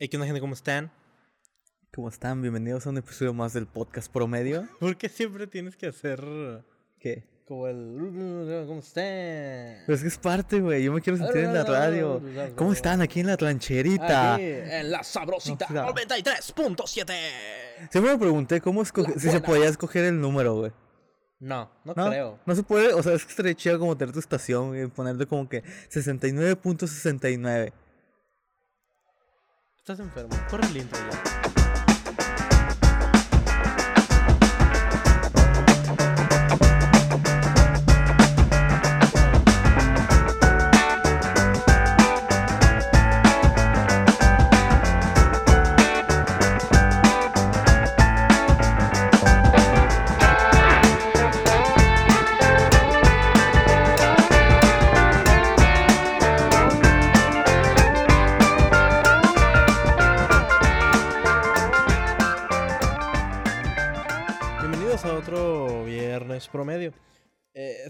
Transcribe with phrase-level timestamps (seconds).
[0.00, 0.40] Hey, ¿qué onda, gente?
[0.40, 0.92] ¿Cómo están?
[1.92, 2.40] ¿Cómo están?
[2.40, 4.68] Bienvenidos a un episodio más del podcast promedio.
[4.78, 6.22] ¿Por qué siempre tienes que hacer
[7.00, 7.24] ¿Qué?
[7.44, 7.96] como el...
[8.68, 9.82] ¿Cómo están?
[9.86, 10.84] Pero es que es parte, güey.
[10.84, 12.22] Yo me quiero sentir en la radio.
[12.54, 14.34] ¿Cómo están aquí en la trancherita?
[14.36, 17.12] Aquí, en la sabrosita No, 93.7.
[17.90, 20.70] Siempre me pregunté cómo escoger, si se podía escoger el número, güey.
[21.40, 22.08] No, no, ¿No?
[22.08, 22.38] creo.
[22.46, 25.26] No se puede, o sea, es que estaría chido como tener tu estación y ponerle
[25.26, 27.72] como que 69.69.
[29.90, 30.36] Estás enfermo.
[30.50, 31.47] Corre el intro ya.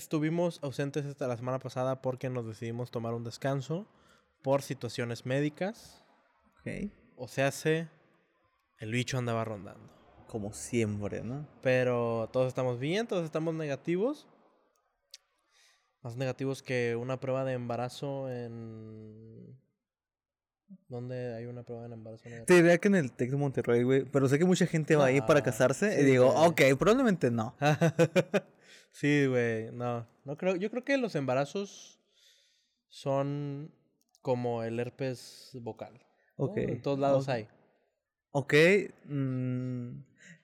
[0.08, 3.86] Estuvimos ausentes hasta la semana pasada porque nos decidimos tomar un descanso
[4.40, 6.02] por situaciones médicas.
[6.60, 6.90] Ok.
[7.16, 7.88] O sea, se
[8.78, 9.86] el bicho andaba rondando.
[10.26, 11.46] Como siempre, ¿no?
[11.60, 14.26] Pero todos estamos bien, todos estamos negativos.
[16.00, 19.58] Más negativos que una prueba de embarazo en...
[20.88, 22.56] ¿Dónde hay una prueba de embarazo Te negativa?
[22.56, 24.04] diría que en el Tec de Monterrey, güey.
[24.04, 25.94] Pero sé que mucha gente va ahí para casarse.
[25.96, 27.54] sí, y digo, ok, probablemente no.
[28.90, 30.06] sí, güey, no.
[30.24, 31.98] No creo, yo creo que los embarazos
[32.88, 33.70] son
[34.22, 35.94] como el herpes vocal.
[36.36, 36.44] ¿no?
[36.46, 36.56] Ok.
[36.58, 37.48] En todos lados hay.
[38.32, 38.54] Ok.
[39.06, 39.90] mm,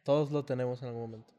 [0.03, 1.33] Todos lo tenemos en algún momento.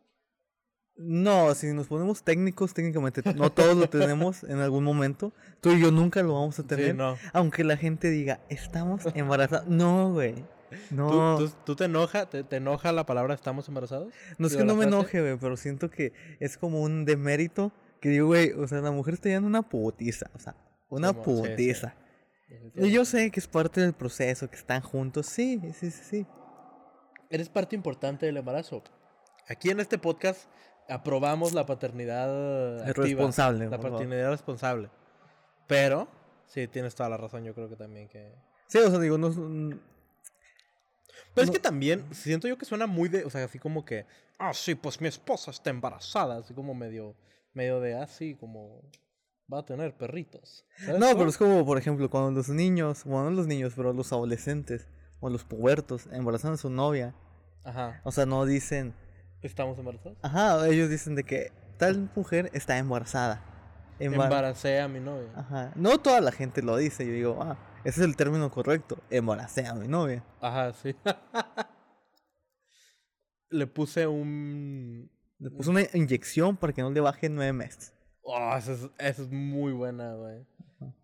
[0.97, 5.33] No, si nos ponemos técnicos, técnicamente no todos lo tenemos en algún momento.
[5.59, 6.91] Tú y yo nunca lo vamos a tener.
[6.91, 7.17] Sí, no.
[7.33, 9.67] Aunque la gente diga, estamos embarazados.
[9.67, 10.45] No, güey.
[10.91, 11.37] No.
[11.37, 14.13] ¿Tú, tú, tú te enoja, te, te enoja la palabra estamos embarazados?
[14.37, 18.09] no es que no me enoje, güey, pero siento que es como un demérito que
[18.09, 20.29] digo, güey, o sea, la mujer está en una putiza.
[20.35, 20.55] O sea,
[20.89, 21.49] una Sí, mo- sí, sí.
[21.49, 21.95] putiza.
[22.75, 25.25] Y yo sé que es parte del proceso, que están juntos.
[25.25, 26.27] Sí, sí, sí, sí.
[27.29, 28.83] Eres parte importante del embarazo.
[29.47, 30.47] Aquí en este podcast
[30.87, 33.91] aprobamos la paternidad activa, responsable, La favor.
[33.93, 34.89] paternidad responsable.
[35.67, 36.07] Pero,
[36.45, 37.43] sí, tienes toda la razón.
[37.43, 38.31] Yo creo que también que...
[38.67, 39.29] Sí, o sea, digo, no.
[41.33, 43.25] Pero es que también siento yo que suena muy de...
[43.25, 44.05] O sea, así como que...
[44.39, 46.37] Ah, sí, pues mi esposa está embarazada.
[46.37, 47.15] Así como medio...
[47.53, 48.81] Medio de así, como...
[49.51, 50.65] Va a tener perritos.
[50.77, 53.93] ¿Sabes No, pero es como, por ejemplo, cuando los niños, bueno, no los niños, pero
[53.93, 54.87] los adolescentes
[55.19, 57.13] o los pubertos embarazan a su novia.
[57.63, 58.01] Ajá.
[58.03, 58.93] O sea, no dicen,
[59.41, 60.17] ¿Estamos embarazados?
[60.23, 63.43] ajá, ellos dicen de que tal mujer está embarazada.
[63.99, 65.29] Embar- Embaracé a mi novia.
[65.35, 65.71] Ajá.
[65.75, 69.65] No toda la gente lo dice, yo digo, ah, ese es el término correcto, embaracé
[69.65, 70.23] a mi novia.
[70.41, 70.95] Ajá, sí.
[73.49, 75.09] Le puse un...
[75.39, 77.93] Le puse una inyección para que no le baje nueve meses.
[78.21, 80.45] Oh, esa es, esa es muy buena, güey.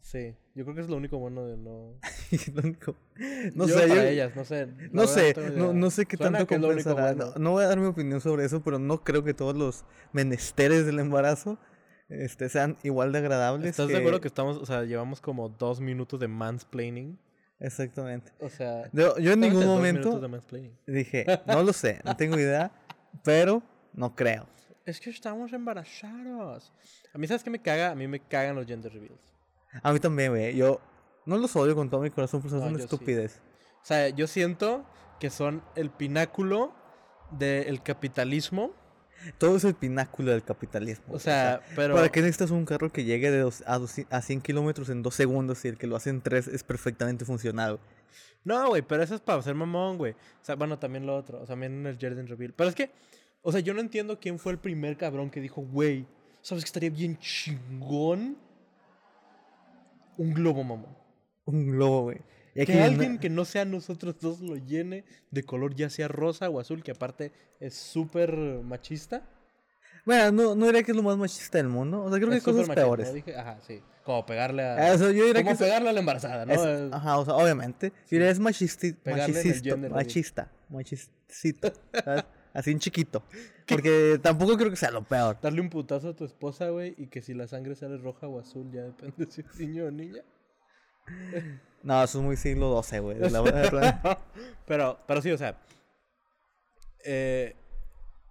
[0.01, 1.97] Sí, yo creo que es lo único bueno de no...
[2.53, 2.95] Lo único-
[3.55, 4.67] no Yo sé, para yo- ellas, no sé.
[4.91, 7.13] No sé, no, sé qué Suena tanto que compensará.
[7.13, 7.31] bueno.
[7.35, 9.85] No, no voy a dar mi opinión sobre eso, pero no creo que todos los
[10.13, 11.57] menesteres del embarazo
[12.11, 13.69] este, sean igual de agradables.
[13.69, 17.17] ¿Estás de acuerdo que estamos, o sea, llevamos como dos minutos de mansplaining?
[17.59, 18.31] Exactamente.
[18.39, 18.89] O sea...
[18.91, 20.77] Yo, yo en ningún dos momento minutos de mansplaining.
[20.87, 22.71] dije, no lo sé, no tengo idea,
[23.23, 23.63] pero
[23.93, 24.47] no creo.
[24.85, 26.73] Es que estamos embarazados.
[27.13, 27.91] A mí, ¿sabes qué me caga?
[27.91, 29.33] A mí me cagan los gender reveals.
[29.83, 30.55] A mí también, güey.
[30.55, 30.81] Yo
[31.25, 32.83] no los odio con todo mi corazón, pero No, son yo sí.
[32.83, 33.39] estupidez.
[33.81, 34.85] O sea, yo siento
[35.19, 36.73] que son el pináculo
[37.31, 38.73] del capitalismo.
[39.37, 41.05] Todo es el pináculo del capitalismo.
[41.07, 41.19] O güey.
[41.21, 41.95] sea, pero...
[41.95, 45.01] ¿Para qué necesitas un carro que llegue de dos, a, dos- a 100 kilómetros en
[45.03, 47.79] dos segundos y el que lo hace en tres es perfectamente funcional?
[48.43, 50.13] No, güey, pero eso es para ser mamón, güey.
[50.13, 51.37] O sea, bueno, también lo otro.
[51.37, 52.53] O sea, también en el Gender Reveal.
[52.53, 52.89] Pero es que,
[53.43, 56.07] o sea, yo no entiendo quién fue el primer cabrón que dijo, güey,
[56.41, 58.37] ¿sabes que estaría bien chingón?
[60.17, 60.95] Un globo, mamón.
[61.45, 62.17] Un globo, güey.
[62.53, 66.49] Que viene- alguien que no sea nosotros dos lo llene de color ya sea rosa
[66.49, 69.23] o azul, que aparte es súper machista.
[70.05, 72.03] Bueno, no, no diría que es lo más machista del mundo.
[72.03, 72.75] O sea, creo que hay Es cosas machista.
[72.81, 73.13] peores.
[73.13, 73.81] Dije, ajá, sí.
[74.03, 74.95] Como pegarle Ah, a...
[74.95, 76.53] o sea, yo diría que Como es, pegarle a la embarazada, ¿no?
[76.53, 77.89] es- Ajá, o sea, obviamente.
[77.89, 79.91] Yo diría es machisti, Pegarle en el machista, reveal.
[79.93, 81.73] machista, machistito,
[82.03, 82.23] ¿sabes?
[82.53, 83.23] Así en chiquito.
[83.67, 85.37] Porque tampoco creo que sea lo peor.
[85.41, 88.39] Darle un putazo a tu esposa, güey, y que si la sangre sale roja o
[88.39, 90.21] azul, ya depende si es niño o niña.
[91.83, 93.17] No, eso es muy siglo XII, güey.
[94.67, 95.57] pero, pero sí, o sea.
[97.03, 97.55] eh,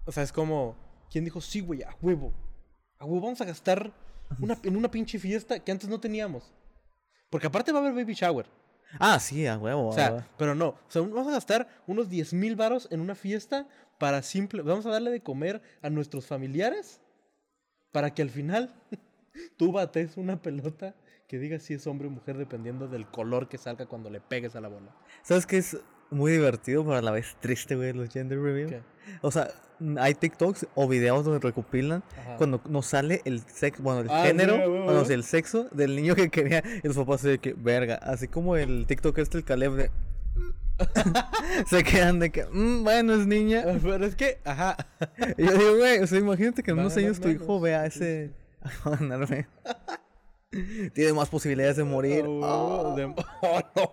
[0.07, 0.77] o sea, es como.
[1.11, 1.83] ¿Quién dijo sí, güey?
[1.83, 2.33] A huevo.
[2.99, 3.93] A huevo, vamos a gastar
[4.39, 6.53] una, en una pinche fiesta que antes no teníamos.
[7.29, 8.47] Porque aparte va a haber baby shower.
[8.99, 9.89] Ah, sí, a huevo.
[9.89, 10.27] O a sea, huevo.
[10.37, 10.69] pero no.
[10.69, 13.67] O sea, vamos a gastar unos 10 mil varos en una fiesta
[13.99, 14.63] para simple.
[14.63, 17.01] Vamos a darle de comer a nuestros familiares
[17.91, 18.73] para que al final
[19.57, 20.95] tú bates una pelota
[21.31, 24.57] que diga si es hombre o mujer dependiendo del color que salga cuando le pegues
[24.57, 24.91] a la bola.
[25.23, 25.79] ¿Sabes qué es
[26.11, 28.41] muy divertido, pero a la vez triste, güey, los gender?
[28.69, 28.81] ¿Qué?
[29.23, 29.49] O sea,
[29.99, 32.37] hay TikToks o videos donde recopilan Ajá.
[32.37, 35.69] cuando nos sale el sexo, bueno, el Ah, género, bueno, a o sea, el sexo
[35.71, 39.39] del niño que quería y los papás de que, verga, así como el TikTok este,
[39.39, 39.91] el Caleb de...
[41.69, 43.63] se quedan de que, "Mm, bueno, es niña.
[43.81, 44.77] Pero es que, ajá.
[45.39, 48.33] Y yo digo, güey, o sea, imagínate que en unos años tu hijo vea ese...
[48.85, 49.47] A ganarme.
[50.95, 52.25] Tiene más posibilidades de morir.
[52.27, 52.95] Oh, Ah.
[52.97, 53.05] de-
[53.43, 53.93] oh, no.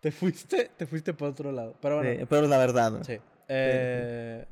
[0.00, 1.76] Te fuiste, te fuiste para otro lado.
[1.80, 3.04] Pero bueno, Sí, pero la verdad, ¿no?
[3.04, 3.18] sí.
[3.48, 4.44] Eh,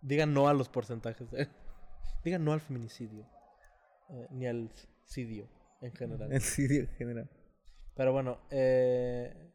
[0.00, 1.30] digan no a los porcentajes.
[1.30, 1.48] de-
[2.24, 3.26] digan no al feminicidio.
[4.10, 4.70] eh, ni al
[5.06, 5.48] cidio
[5.80, 6.32] en general.
[6.32, 7.30] El sirio en general.
[7.94, 9.50] Pero bueno, eh,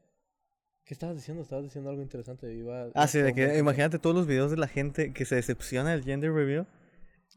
[0.83, 1.43] ¿qué estabas diciendo?
[1.43, 2.51] Estabas diciendo algo interesante.
[2.53, 5.91] Iba, Ah, sí, de que imagínate todos los videos de la gente que se decepciona
[5.91, 6.67] del gender reveal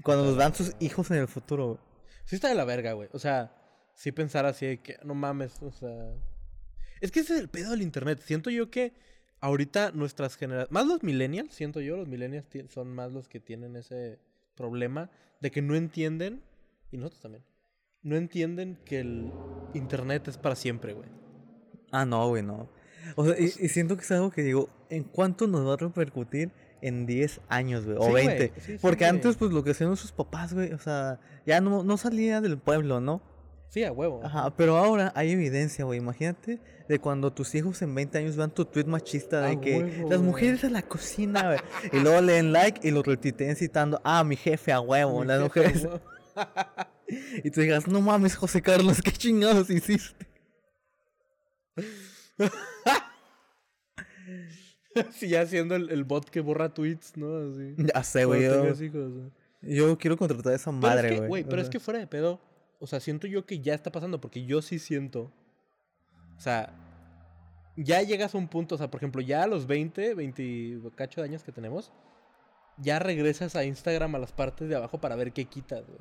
[0.02, 1.66] cuando nos dan sus hijos en el futuro.
[1.66, 1.78] güey.
[2.24, 3.08] Sí está de la verga, güey.
[3.12, 3.54] O sea,
[3.94, 6.14] sí pensar así de que no mames, o sea...
[7.00, 8.20] Es que ese es el pedo del internet.
[8.24, 8.92] Siento yo que
[9.40, 10.70] ahorita nuestras generaciones...
[10.70, 14.20] Más los millennials, siento yo, los millennials son más los que tienen ese
[14.54, 15.10] problema
[15.40, 16.42] de que no entienden,
[16.90, 17.44] y nosotros también,
[18.02, 19.32] no entienden que el
[19.74, 21.08] internet es para siempre, güey.
[21.90, 22.70] Ah, no, güey, no.
[23.16, 25.76] O sea, y, y siento que es algo que digo, ¿en cuánto nos va a
[25.76, 26.52] repercutir
[26.82, 27.96] en 10 años, güey?
[27.98, 28.52] O Sí, güey, 20.
[28.60, 31.82] sí, sí, Porque antes, pues, lo que hacían sus papás, güey, o sea, ya no,
[31.82, 33.22] no salía del pueblo, ¿no?
[33.68, 34.20] Sí, a huevo.
[34.24, 36.00] Ajá, pero ahora hay evidencia, güey.
[36.00, 39.78] Imagínate de cuando tus hijos en 20 años vean tu tweet machista de A que
[39.78, 41.58] huevo, las mujeres a la cocina, güey.
[41.92, 45.40] Y luego leen like y lo retuiteen citando, ah, mi jefe a huevo, Mi las
[45.40, 45.84] mujeres.
[45.84, 46.00] huevo.
[47.42, 50.26] Y tú digas, no mames, José Carlos, qué chingados hiciste.
[55.12, 57.36] sí, ya siendo el, el bot que borra tweets, ¿no?
[57.36, 57.74] Así.
[57.94, 58.42] Ya sé, güey.
[58.42, 59.30] Yo,
[59.62, 61.28] yo quiero contratar a esa madre, güey.
[61.28, 62.40] güey, pero es que fuera de pedo,
[62.78, 65.32] o sea, siento yo que ya está pasando, porque yo sí siento,
[66.36, 66.72] o sea,
[67.76, 70.82] ya llegas a un punto, o sea, por ejemplo, ya a los 20, 20 y
[70.94, 71.92] cacho de años que tenemos,
[72.78, 76.00] ya regresas a Instagram a las partes de abajo para ver qué quitas, güey.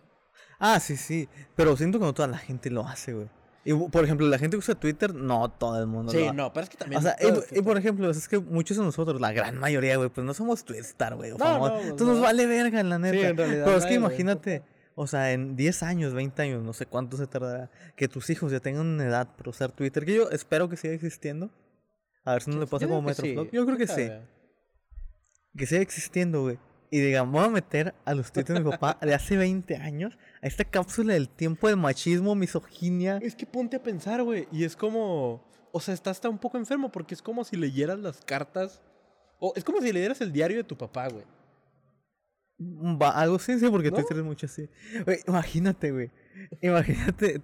[0.58, 1.28] Ah, sí, sí.
[1.56, 3.30] Pero siento que no toda la gente lo hace, güey.
[3.70, 6.64] Y, por ejemplo, la gente que usa Twitter, no todo el mundo Sí, no, pero
[6.64, 6.98] es que también...
[7.00, 10.10] O sea, y, y por ejemplo, es que muchos de nosotros, la gran mayoría, güey,
[10.10, 11.32] pues no somos Twitter, güey.
[11.32, 11.70] No, famosos.
[11.70, 12.24] no, pues Entonces nos no.
[12.24, 13.30] vale verga, la neta.
[13.30, 13.98] en realidad Pero es que güey.
[13.98, 14.64] imagínate,
[14.96, 18.52] o sea, en 10 años, 20 años, no sé cuánto se tardará, que tus hijos
[18.52, 21.52] ya tengan una edad para usar Twitter, que yo espero que siga existiendo.
[22.26, 23.50] A ver si no le pasa como Metroflog.
[23.50, 24.10] sí, Yo creo que sí.
[25.56, 26.58] Que siga existiendo, güey.
[26.92, 30.18] Y digan, voy a meter a los tweets de mi papá de hace 20 años
[30.42, 33.20] a esta cápsula del tiempo de machismo, misoginia.
[33.22, 35.48] Es que ponte a pensar, güey, y es como...
[35.72, 38.82] O sea, estás hasta un poco enfermo porque es como si leyeras las cartas...
[39.40, 41.24] O es como si leyeras el diario de tu papá, güey.
[43.02, 43.98] Va, algo así, sí, porque ¿No?
[43.98, 44.68] Twitter es mucho así.
[45.06, 46.12] Güey, imagínate, güey.
[46.62, 47.42] Imagínate.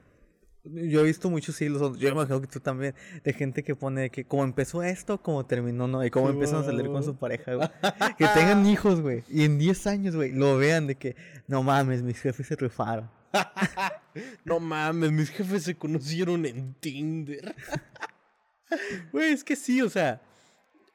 [0.66, 4.26] Yo he visto muchos hilos, yo imagino que tú también, de gente que pone que
[4.26, 6.04] como empezó esto, como terminó, ¿no?
[6.04, 7.70] Y cómo Sí, empiezan a salir con su pareja, güey.
[8.18, 9.24] Que tengan hijos, güey.
[9.30, 11.16] Y en 10 años, güey, lo vean de que,
[11.48, 13.10] no mames, mis jefes se rifaron.
[14.46, 17.54] No mames, mis jefes se conocieron en Tinder.
[19.12, 20.22] Güey, es que sí, o sea,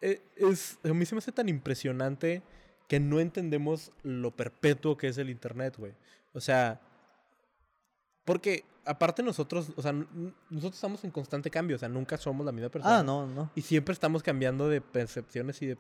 [0.01, 2.43] eh, es, a mí se me hace tan impresionante
[2.89, 5.93] que no entendemos lo perpetuo que es el Internet, güey.
[6.33, 6.81] O sea,
[8.25, 12.51] porque aparte nosotros, o sea, nosotros estamos en constante cambio, o sea, nunca somos la
[12.51, 12.99] misma persona.
[12.99, 13.53] Ah, no, no.
[13.55, 15.79] Y siempre estamos cambiando de percepciones y de...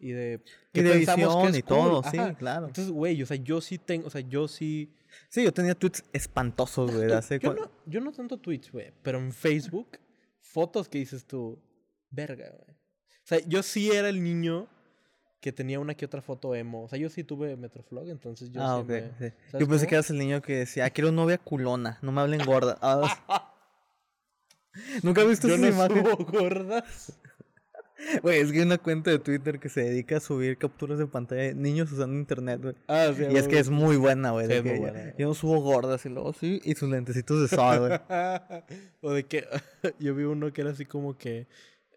[0.00, 1.76] Y de, Y qué de pensamos que es y cool.
[1.76, 2.66] todo, sí, claro.
[2.66, 4.92] Entonces, güey, o sea, yo sí tengo, o sea, yo sí...
[5.28, 9.18] Sí, yo tenía tweets espantosos, güey, hace Yo no, yo no tanto tweets, güey, pero
[9.18, 9.98] en Facebook,
[10.40, 11.60] fotos que dices tú,
[12.10, 12.70] verga, güey.
[12.70, 14.68] O sea, yo sí era el niño
[15.40, 16.82] que tenía una que otra foto emo.
[16.84, 19.08] O sea, yo sí tuve Metroflog, entonces yo Ah, sí me- sí.
[19.18, 19.88] ¿sabes Yo pensé cómo?
[19.88, 22.76] que eras el niño que decía, ah, quiero novia culona, no me hablen gorda.
[22.82, 23.54] Ah,
[25.02, 27.18] ¿Nunca has visto Yo esa no subo gordas.
[28.22, 31.08] Güey, es que hay una cuenta de Twitter que se dedica a subir capturas de
[31.08, 32.74] pantalla de niños usando internet, güey.
[32.86, 34.46] Ah, sí, Y es que es muy buena, güey.
[34.46, 38.00] Sí, yo, yo no subo gordas y luego sí, y sus lentecitos de sol, güey.
[39.02, 39.44] o de que
[39.98, 41.48] yo vi uno que era así como que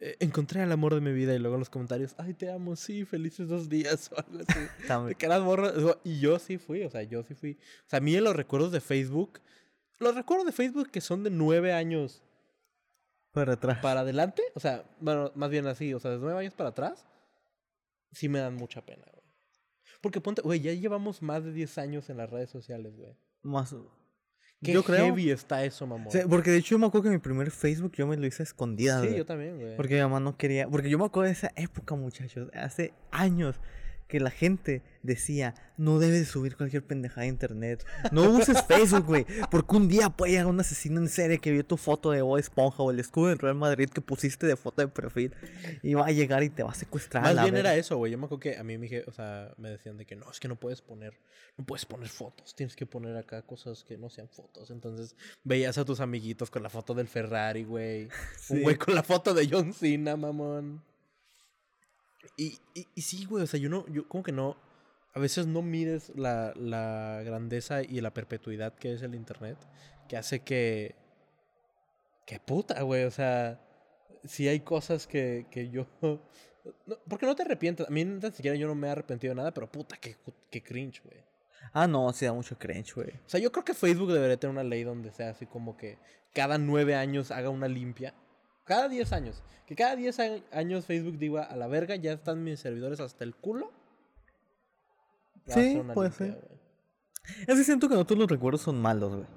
[0.03, 2.75] eh, encontré al amor de mi vida y luego en los comentarios, ay, te amo,
[2.75, 4.59] sí, felices dos días o algo así.
[4.81, 5.17] De También.
[5.17, 5.99] que eras morro.
[6.03, 7.57] Y yo sí fui, o sea, yo sí fui.
[7.85, 9.39] O sea, a mí en los recuerdos de Facebook,
[9.99, 12.23] los recuerdos de Facebook que son de nueve años
[13.31, 13.79] Para atrás.
[13.79, 17.05] para adelante, o sea, bueno, más bien así, o sea, de nueve años para atrás,
[18.11, 19.21] sí me dan mucha pena, güey.
[20.01, 23.15] Porque ponte, güey, ya llevamos más de 10 años en las redes sociales, güey.
[23.43, 23.75] Más.
[24.63, 25.05] Qué Yo creo.
[25.05, 26.07] heavy está eso, mamón.
[26.29, 28.45] Porque de hecho yo me acuerdo que mi primer Facebook yo me lo hice a
[28.45, 29.75] escondidas, Sí, yo también, güey.
[29.75, 30.67] Porque mi mamá no quería.
[30.67, 32.49] Porque yo me acuerdo de esa época, muchachos.
[32.53, 33.59] Hace años
[34.11, 37.85] que la gente decía: No debes subir cualquier pendejada a internet.
[38.11, 39.25] No uses Facebook, güey.
[39.49, 42.37] Porque un día puede llegar un asesino en serie que vio tu foto de Bob
[42.37, 45.33] Esponja o el escudo del Real Madrid que pusiste de foto de perfil.
[45.81, 47.23] Y va a llegar y te va a secuestrar.
[47.23, 48.11] Más bien era eso, güey.
[48.11, 50.29] Yo me acuerdo que a mí me, dije- o sea, me decían de que no,
[50.29, 51.13] es que no puedes poner,
[51.57, 52.53] no puedes poner fotos.
[52.53, 54.69] Tienes que poner acá cosas que no sean fotos.
[54.71, 58.09] Entonces veías a tus amiguitos con la foto del Ferrari, güey.
[58.37, 58.55] Sí.
[58.55, 60.83] Un güey con la foto de John Cena, mamón.
[62.37, 64.57] Y, y, y sí, güey, o sea, yo no, yo como que no,
[65.13, 69.57] a veces no mires la, la grandeza y la perpetuidad que es el internet,
[70.07, 70.95] que hace que,
[72.25, 73.59] que puta, güey, o sea,
[74.23, 76.21] sí hay cosas que, que yo, no,
[77.07, 79.53] porque no te arrepientas, a mí ni siquiera yo no me he arrepentido de nada,
[79.53, 80.17] pero puta, que,
[80.49, 81.23] que cringe, güey.
[81.73, 83.09] Ah, no, sí da mucho cringe, güey.
[83.25, 85.99] O sea, yo creo que Facebook debería tener una ley donde sea así como que
[86.33, 88.13] cada nueve años haga una limpia.
[88.65, 89.41] Cada diez años.
[89.65, 93.23] Que cada diez a- años Facebook diga, a la verga, ya están mis servidores hasta
[93.23, 93.71] el culo.
[95.49, 96.31] Va a Sí, puede limpia, ser.
[96.31, 96.61] güey.
[97.47, 99.27] Es que siento que no todos los recuerdos son malos, güey.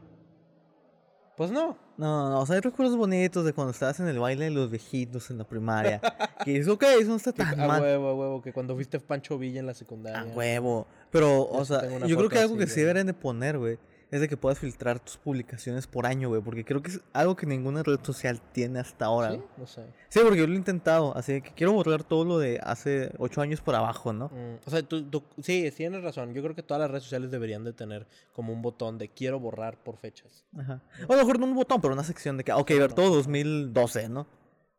[1.37, 1.77] Pues no.
[1.97, 4.71] No, no, o sea, hay recuerdos bonitos de cuando estabas en el baile de los
[4.71, 6.01] viejitos en la primaria.
[6.45, 7.83] que dices, ok, eso no está tan a mal.
[7.83, 8.43] huevo, a huevo.
[8.43, 10.21] Que cuando fuiste Pancho Villa en la secundaria.
[10.21, 10.87] A huevo.
[11.11, 13.79] Pero, o sea, yo creo que algo que sí deberían de poner, güey,
[14.15, 16.41] es de que puedas filtrar tus publicaciones por año, güey.
[16.41, 19.33] Porque creo que es algo que ninguna red social tiene hasta ahora.
[19.33, 19.41] ¿Sí?
[19.57, 19.83] No sé.
[20.09, 21.17] Sí, porque yo lo he intentado.
[21.17, 24.27] Así que quiero borrar todo lo de hace ocho años por abajo, ¿no?
[24.29, 26.33] Mm, o sea, tú, tú- sí, tienes razón.
[26.33, 29.41] Yo creo que todas las redes sociales deberían de tener como un botón de quiero
[29.41, 30.45] borrar por fechas.
[30.57, 30.81] Ajá.
[31.09, 33.17] O a lo mejor no un botón, pero una sección de que, ok, ver todo
[33.17, 34.27] 2012, ¿no?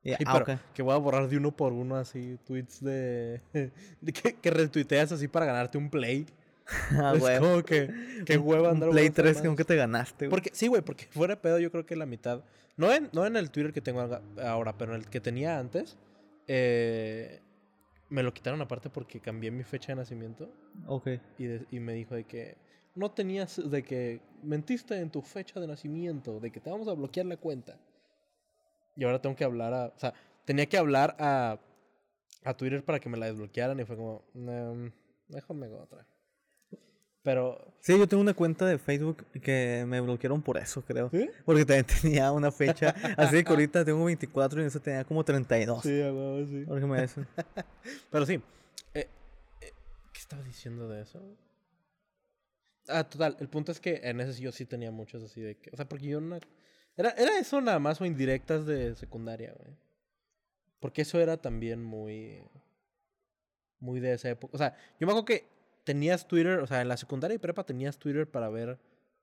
[0.01, 3.41] Y, Sí, ah, pero que voy a borrar de uno por uno así tweets de,
[4.01, 6.25] de que, que retuiteas así para ganarte un play.
[6.91, 7.39] Ah, güey.
[7.39, 7.89] como que
[8.25, 10.29] qué hueva andar Play borrando 3 esas que nunca te ganaste, güey.
[10.31, 12.43] Porque sí, güey, porque fuera de pedo yo creo que la mitad
[12.77, 14.01] no en no en el Twitter que tengo
[14.43, 15.97] ahora, pero en el que tenía antes
[16.47, 17.39] eh,
[18.09, 20.49] me lo quitaron aparte porque cambié mi fecha de nacimiento
[20.87, 21.07] Ok.
[21.37, 22.55] y, de- y me dijo de que
[22.95, 26.93] no tenías de que mentiste en tu fecha de nacimiento, de que te vamos a
[26.93, 27.77] bloquear la cuenta.
[28.95, 30.13] Y ahora tengo que hablar a, o sea,
[30.45, 31.59] tenía que hablar a
[32.45, 34.89] a Twitter para que me la desbloquearan y fue como, "Nah,
[35.29, 36.05] mejor me hago otra.
[37.25, 41.09] Pero Sí, yo tengo una cuenta de Facebook que me bloquearon por eso, creo.
[41.09, 41.29] ¿Sí?
[41.43, 42.95] Porque también tenía una fecha.
[43.17, 45.83] Así que ahorita tengo 24 y en eso tenía como 32.
[45.83, 46.63] Sí, huevo, sí.
[46.67, 47.25] Porque me eso.
[48.11, 48.41] Pero sí.
[48.93, 49.07] eh,
[49.61, 49.71] eh,
[50.13, 51.21] ¿Qué estaba diciendo de eso?
[52.87, 53.37] Ah, total.
[53.39, 55.71] El punto es que en ese yo sí tenía muchos así de que.
[55.71, 56.39] O sea, porque yo no.
[56.97, 59.75] Era, era eso nada más o indirectas de secundaria, güey.
[60.79, 62.41] Porque eso era también muy.
[63.79, 64.55] Muy de esa época.
[64.55, 65.54] O sea, yo me acuerdo que
[65.85, 66.59] tenías Twitter.
[66.59, 68.77] O sea, en la secundaria y prepa tenías Twitter para ver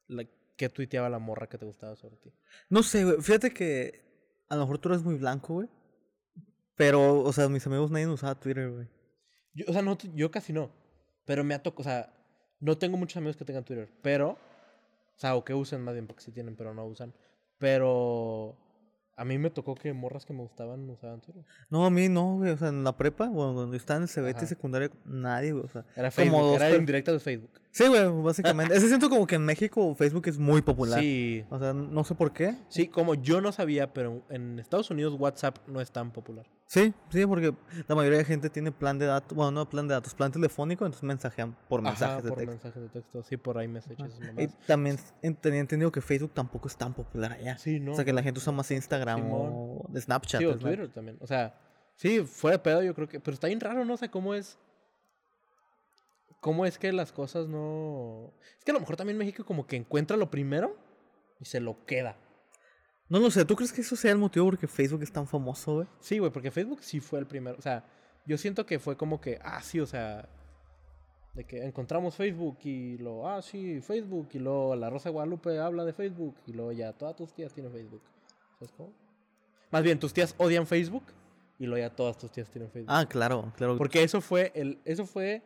[0.07, 0.25] la,
[0.57, 2.33] qué tuiteaba la morra que te gustaba sobre ti.
[2.71, 3.21] No sé, güey.
[3.21, 5.69] Fíjate que a lo mejor tú eres muy blanco, güey.
[6.75, 8.89] Pero, o sea, mis amigos nadie usaba Twitter, güey.
[9.53, 10.71] Yo, o sea, no, yo casi no.
[11.27, 12.13] Pero me ha tocado, o sea,
[12.61, 16.07] no tengo muchos amigos que tengan Twitter, pero, o sea, o que usen más bien,
[16.07, 17.15] porque sí tienen, pero no usan.
[17.59, 18.57] Pero
[19.17, 21.45] a mí me tocó que morras que me gustaban usaban Twitter.
[21.71, 22.51] No, a mí no, güey.
[22.51, 24.47] O sea, en la prepa, bueno, cuando estaba en el CBT Ajá.
[24.47, 25.65] secundaria, nadie, güey.
[25.65, 27.51] O sea, Era como Facebook, dos era indirecta de Facebook.
[27.73, 28.77] Sí, güey, básicamente.
[28.77, 31.01] Ese siento como que en México Facebook es muy popular.
[31.01, 32.55] Sí, O sea, no sé por qué.
[32.69, 36.47] sí, como yo no sabía, pero en Estados Unidos WhatsApp no es tan popular.
[36.67, 37.55] Sí, sí, porque
[37.89, 40.85] la mayoría de gente tiene plan de datos, bueno, no plan de datos, plan telefónico,
[40.85, 42.53] entonces mensajean por mensajes de por texto.
[42.53, 43.59] mensajes de texto, sí, por.
[43.59, 43.67] Ajá.
[43.67, 44.13] nomás.
[44.39, 47.57] Y también en- tenía entendido que Facebook tampoco es tan popular allá.
[47.59, 47.93] Sí, no.
[47.93, 50.41] o sea, que la gente usa más Instagram o Snapchat.
[50.41, 51.17] Sí, o Twitter también.
[51.21, 51.55] O sea,
[51.97, 53.19] sí, fuera de pedo yo creo que...
[53.19, 54.59] Pero está bien raro, no sé cómo es...
[56.43, 58.33] ¿Cómo es que las cosas no...?
[58.59, 60.77] Es que a lo mejor también México como que encuentra lo primero
[61.39, 62.17] y se lo queda.
[63.09, 65.77] No lo sé, ¿tú crees que eso sea el motivo porque Facebook es tan famoso,
[65.77, 65.87] güey?
[66.01, 67.57] Sí, güey, porque Facebook sí fue el primero.
[67.57, 67.85] O sea,
[68.27, 70.29] yo siento que fue como que, ah, sí, o sea...
[71.35, 74.31] De que encontramos Facebook y lo, ah, sí, Facebook.
[74.33, 76.35] Y luego la Rosa de Guadalupe habla de Facebook.
[76.49, 78.03] Y luego ya todas tus tías tienen Facebook.
[78.59, 78.93] ¿Sabes cómo?
[79.71, 81.05] Más bien, tus tías odian Facebook.
[81.61, 82.93] Y luego ya todas tus tías tienen Facebook.
[82.93, 83.79] Ah, claro, claro.
[83.79, 85.43] Porque eso fue el, eso fue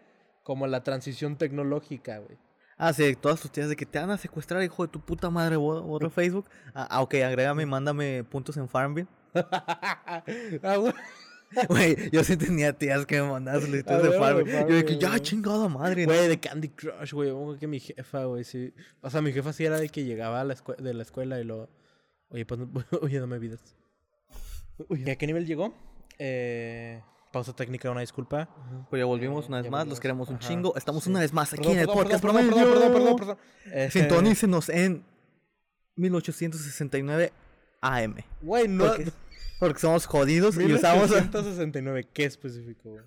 [0.47, 2.39] como la transición tecnológica, güey.
[2.79, 5.29] Ah, sí, todas tus tías de que te van a secuestrar, hijo de tu puta
[5.29, 6.47] madre, bo- borra Facebook.
[6.73, 9.09] Ah, ah, ok, agrégame, mándame puntos en Farmville.
[10.63, 10.93] Ah, güey.
[11.69, 14.67] Güey, yo sí tenía tías que me mandaban solicitudes de ver, Farmville.
[14.69, 16.07] Yo de que ya chingada madre.
[16.07, 16.13] ¿no?
[16.13, 17.33] Güey, de Candy Crush, güey.
[17.59, 18.73] Que mi jefa, güey, sí.
[19.01, 21.45] O sea, mi jefa sí era de que llegaba a la de la escuela y
[21.45, 21.69] lo...
[22.31, 23.77] Oye, pues, no- oye, no me olvides.
[24.89, 25.73] Uy, ¿A qué nivel llegó?
[26.19, 27.01] Eh,
[27.37, 28.49] pausa técnica, una disculpa.
[28.89, 29.89] Pues ya volvimos Eh, una vez ya más, volvimos.
[29.91, 30.75] los queremos un Ajá, chingo.
[30.77, 31.11] Estamos sí.
[31.11, 32.73] una vez más aquí Perdón, en el perdón, podcast perdón, perdón, promedio.
[32.81, 33.75] perdón, perdón, perdón, perdón.
[33.79, 35.05] Eh, Sintonícenos en
[35.97, 37.33] 1869
[37.83, 38.17] AM.
[38.41, 38.87] Güey, no.
[38.87, 39.13] Porque,
[39.61, 41.11] porque somos jodidos y usamos.
[41.11, 43.05] 1869, ¿qué específico, güey?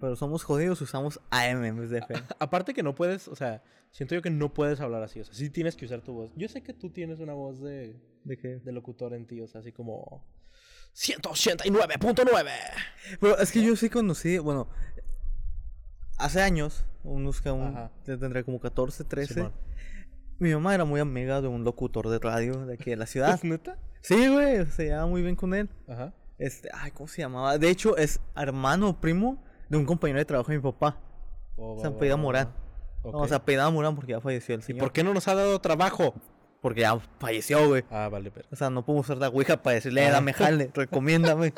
[0.00, 2.22] Pero somos jodidos y usamos AM en vez de FM.
[2.38, 5.34] Aparte que no puedes, o sea, siento yo que no puedes hablar así, o sea,
[5.34, 6.30] sí tienes que usar tu voz.
[6.36, 8.56] Yo sé que tú tienes una voz de, ¿De qué?
[8.60, 10.24] de locutor en ti, o sea, así como
[11.00, 12.50] 189.9.
[13.20, 14.68] Pero es que yo sí conocí, bueno,
[16.18, 19.34] hace años, unos que aún tendré como 14, 13.
[19.34, 19.52] Simón.
[20.38, 23.34] Mi mamá era muy amiga de un locutor de radio de aquí de la ciudad.
[23.34, 23.78] ¿Es neta?
[24.02, 25.68] sí, güey, se llevaba muy bien con él.
[25.88, 26.12] Ajá.
[26.38, 27.56] Este, ay, ¿cómo se llamaba?
[27.58, 30.98] De hecho, es hermano o primo de un compañero de trabajo de mi papá.
[31.56, 32.46] Oh, apellida va, Morán.
[32.48, 33.10] va.
[33.10, 33.28] No, Ok.
[33.28, 34.80] se apellidaba Morán porque ya falleció el ¿Y señor.
[34.80, 36.14] por qué no nos ha dado trabajo?
[36.60, 37.84] Porque ya falleció, güey.
[37.90, 38.46] Ah, vale, pero.
[38.52, 40.10] O sea, no podemos usar la ouija para decirle, Ah.
[40.12, 41.52] dame jale, recomiéndame.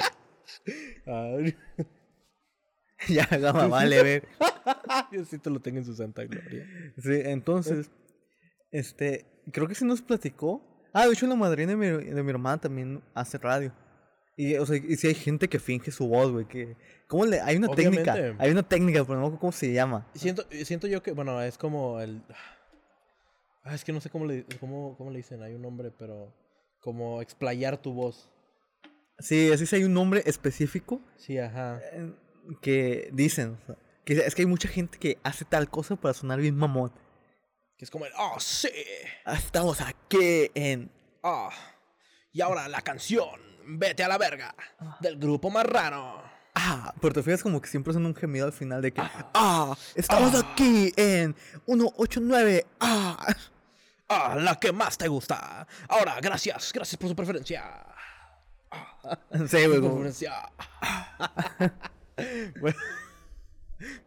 [1.06, 1.56] Ay,
[3.08, 4.28] ya, gama, vale, ver.
[5.10, 6.66] Diosito lo tenga en su santa gloria.
[6.98, 7.90] Sí, entonces,
[8.70, 10.62] este, creo que sí nos platicó.
[10.92, 13.72] Ah, de hecho la madrina de mi, de mi hermana también hace radio.
[14.36, 16.76] Y, o sea, y si hay gente que finge su voz, güey, que...
[17.06, 17.40] ¿Cómo le...?
[17.40, 20.06] Hay una técnica, hay una técnica, pero no me acuerdo cómo se llama.
[20.14, 22.22] Siento, siento yo que, bueno, es como el.
[23.64, 26.32] Ah, es que no sé cómo le, cómo, cómo le dicen, hay un nombre, pero.
[26.80, 28.28] Como explayar tu voz.
[29.20, 31.78] Sí, así sí hay un nombre específico Sí, ajá.
[31.92, 32.12] eh,
[32.60, 36.12] que dicen, o sea, que es que hay mucha gente que hace tal cosa para
[36.12, 36.92] sonar bien mamón.
[37.78, 38.12] Que es como el.
[38.18, 38.68] ¡Oh, sí!
[39.24, 40.90] Ah, Estamos aquí en...
[41.22, 41.50] ¡Ah!
[42.32, 43.40] y ahora la canción.
[43.64, 44.54] Vete a la verga.
[45.00, 46.20] Del grupo Marrano.
[46.54, 49.00] Ah, pero te fijas como que siempre son un gemido al final de que...
[49.34, 52.66] Ah, estamos aquí en 189.
[52.80, 53.34] Ah.
[54.14, 54.36] ¡Ah!
[54.38, 55.66] La que más te gusta.
[55.88, 56.72] Ahora, gracias.
[56.72, 57.64] Gracias por su preferencia.
[59.48, 60.32] Sí, güey, preferencia.
[62.60, 62.76] bueno,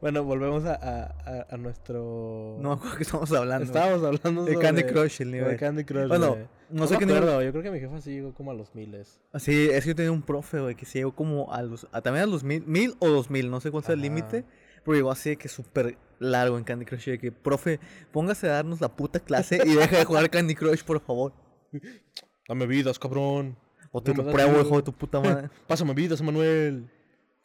[0.02, 2.58] bueno, volvemos a, a, a- nuestro.
[2.62, 3.66] No me acuerdo que estamos hablando.
[3.66, 5.58] Estábamos hablando De sobre- Candy Crush, el de nivel.
[5.58, 6.08] Candy Crush.
[6.08, 6.38] Bueno,
[6.70, 9.20] no sé qué nivel- Yo creo que mi jefa sí llegó como a los miles.
[9.38, 11.88] Sí, es que yo tenía un profe, güey, que se llegó como a los...
[11.92, 14.46] A, también a los mil, mil o dos mil, no sé cuál sea el límite.
[14.86, 17.06] Pero llegó así de que súper largo en Candy Crush.
[17.10, 17.80] De que, profe,
[18.12, 21.34] póngase a darnos la puta clase y deja de jugar Candy Crush, por favor.
[22.48, 23.58] Dame vidas, cabrón.
[23.92, 25.50] O te lo pruebo, hijo de tu puta madre.
[25.68, 26.90] Pásame vidas, Manuel.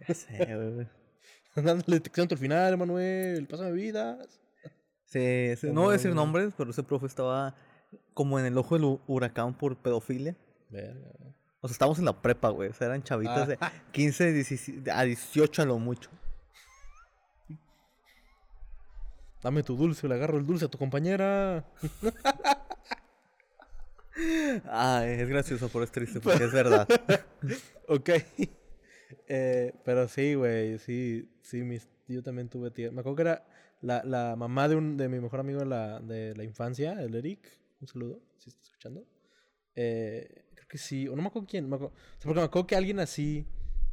[0.07, 0.87] Ya sé, güey.
[1.57, 3.47] Dándole detección hasta el final, Manuel.
[3.47, 4.41] Pásame vidas.
[5.07, 6.17] Sí, sí, no voy a decir no.
[6.17, 7.57] nombres, pero ese profe estaba
[8.15, 10.37] como en el ojo del hu- huracán por pedofilia.
[10.69, 11.11] Verga.
[11.61, 12.69] O sea, estábamos en la prepa, güey.
[12.69, 13.59] O sea, eran chavitas de
[13.93, 16.11] 15 17 a 18 a lo mucho.
[19.43, 21.65] Dame tu dulce, le agarro el dulce a tu compañera.
[24.69, 26.87] Ay, es gracioso, pero es triste porque es verdad.
[27.89, 28.09] Ok.
[29.27, 32.93] Eh, pero sí, güey, sí, sí, mis, yo también tuve tía.
[32.93, 33.45] Me acuerdo que era
[33.81, 37.17] la, la mamá de, un, de mi mejor amigo de la, de la infancia, el
[37.17, 37.41] Eric.
[37.81, 39.05] Un saludo, si está escuchando.
[39.75, 41.69] Eh, creo que sí, o no me acuerdo quién.
[41.69, 43.45] me acuerdo- o sea, porque me acuerdo que alguien así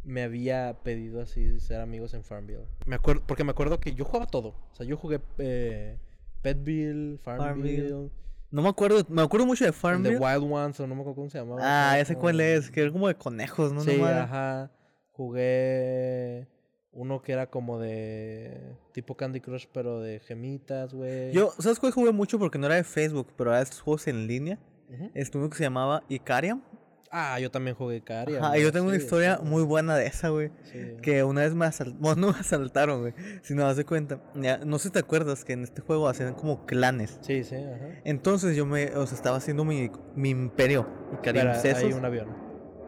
[0.08, 2.66] me había pedido así ser amigos en Farmville.
[2.86, 4.56] Me acuerdo, porque me acuerdo que yo jugaba todo.
[4.72, 5.98] O sea, yo jugué eh,
[6.42, 8.12] Petville, Farmville, Farmville.
[8.50, 10.18] No me acuerdo, me acuerdo mucho de Farmville.
[10.18, 11.60] Wild Ones, o no me acuerdo cómo se llamaba.
[11.62, 13.82] Ah, ese cuál es, que era como de conejos, ¿no?
[13.82, 14.72] Sí, No ajá.
[15.12, 16.48] Jugué
[16.94, 21.34] uno que era como de tipo Candy Crush, pero de gemitas, güey.
[21.34, 22.40] Yo, ¿sabes cuál jugué mucho?
[22.40, 24.58] Porque no era de Facebook, pero era de estos juegos en línea.
[24.90, 25.12] Ujú.
[25.14, 26.64] Este uno que se llamaba Icariam.
[27.12, 28.58] Ah, yo también jugué Caria.
[28.58, 30.52] Y yo tengo una historia muy buena de esa, güey.
[30.64, 30.98] Sí.
[31.02, 33.14] Que una vez me asaltaron, bueno, no me asaltaron, güey.
[33.42, 34.22] Si no das de cuenta.
[34.36, 37.20] Ya, no sé si te acuerdas que en este juego hacían como clanes.
[37.22, 38.00] Sí, sí, ajá.
[38.04, 40.88] Entonces yo me, o sea, estaba haciendo mi, mi imperio.
[41.24, 41.84] Cesos.
[41.84, 42.28] hay un avión.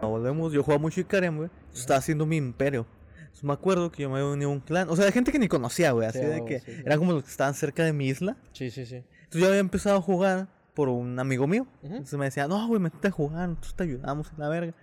[0.02, 1.50] No, volvemos, yo jugaba mucho Icariam, güey.
[1.74, 2.86] Estaba haciendo mi imperio.
[3.20, 4.90] Entonces, me acuerdo que yo me uní a un clan.
[4.90, 6.08] O sea, de gente que ni conocía, güey.
[6.08, 8.38] Así de huevo, que eran como los que estaban cerca de mi isla.
[8.54, 8.96] Sí, sí, sí.
[8.96, 10.48] Entonces yo había empezado a jugar
[10.80, 11.68] por un amigo mío.
[11.84, 11.94] Ujú.
[11.94, 14.74] Entonces me decía, no, güey, métete a jugar, nosotros te ayudamos en la verga.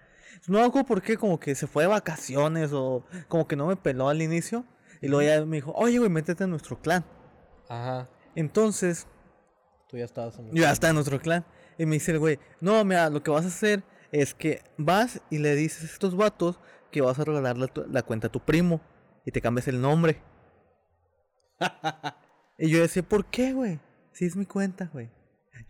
[0.47, 3.67] No me acuerdo por qué, como que se fue de vacaciones o como que no
[3.67, 4.67] me peló al inicio.
[5.01, 7.03] Y luego ya me dijo, oye, güey, métete a nuestro clan.
[7.71, 8.11] Ajá.
[8.35, 9.07] Entonces,
[9.89, 11.47] Tú ya estabas en yo ya está en nuestro clan.
[11.79, 13.83] Y me dice el güey, no, mira, lo que vas a hacer
[14.13, 18.03] es que vas y le dices a estos vatos que vas a regalar la, la
[18.03, 18.83] cuenta a tu primo
[19.25, 20.21] y te cambias el nombre.
[22.59, 23.81] y yo decía, ¿por qué, güey?
[24.13, 25.16] Si es mi cuenta, güey.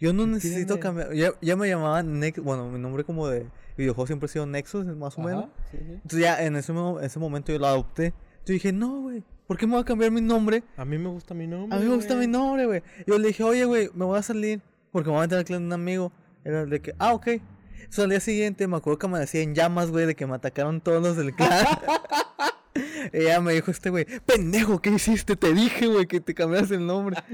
[0.01, 1.15] Yo no necesito cambiar.
[1.15, 2.41] Ya, ya me llamaban Nex.
[2.41, 5.45] Bueno, mi nombre como de videojuego siempre ha sido Nexus, más o menos.
[5.45, 5.93] Ajá, sí, sí.
[5.93, 8.13] Entonces ya en ese, mo- ese momento yo lo adopté.
[8.45, 10.63] Yo dije, no, güey, ¿por qué me voy a cambiar mi nombre?
[10.77, 11.77] A mí me gusta mi nombre.
[11.77, 12.83] A mí me gusta mi nombre, güey.
[13.07, 14.61] Yo le dije, oye, güey, me voy a salir
[14.93, 16.13] porque me voy a meter al clan de un amigo.
[16.45, 17.27] Era de que, ah, ok.
[17.29, 20.35] Entonces al día siguiente me acuerdo que me decía en llamas, güey, de que me
[20.35, 21.67] atacaron todos los del clan.
[23.13, 25.37] Ella me dijo este güey, pendejo, ¿qué hiciste?
[25.37, 27.17] Te dije, güey, que te cambiaras el nombre.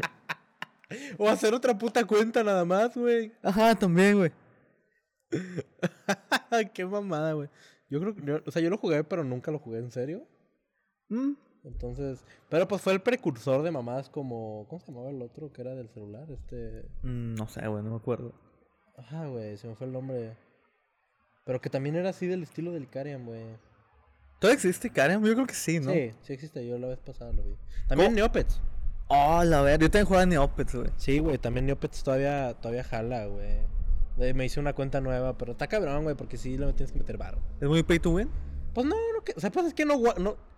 [1.18, 3.32] o hacer otra puta cuenta nada más, güey.
[3.42, 4.32] Ajá, también, güey.
[6.74, 7.48] Qué mamada, güey.
[7.88, 10.26] Yo creo que, yo- o sea, yo lo jugué, pero nunca lo jugué en serio.
[11.08, 11.32] Mm.
[11.64, 15.60] Entonces, pero pues fue el precursor de mamadas como, ¿cómo se llamaba el otro que
[15.62, 16.28] era del celular?
[16.30, 18.32] Este, Mm, no sé, güey, no me acuerdo.
[18.96, 20.36] ajá, güey, se me fue el nombre.
[21.44, 23.44] Pero que también era así del estilo del Icarian, güey.
[24.40, 25.22] ¿Todavía existe Karen?
[25.24, 25.92] Yo creo que sí, ¿no?
[25.92, 27.56] Sí, sí existe, yo la vez pasada lo vi.
[27.88, 28.60] También Neopets.
[29.14, 30.90] Oh, la verdad, yo también jugaba Neopets, güey.
[30.96, 34.32] Sí, güey, también Neopets todavía, todavía jala, güey.
[34.32, 37.18] Me hice una cuenta nueva, pero está cabrón, güey, porque sí le tienes que meter
[37.18, 37.38] barro.
[37.60, 38.30] ¿Es muy pay to win?
[38.72, 39.98] Pues no, no, que, o sea, pues es que no,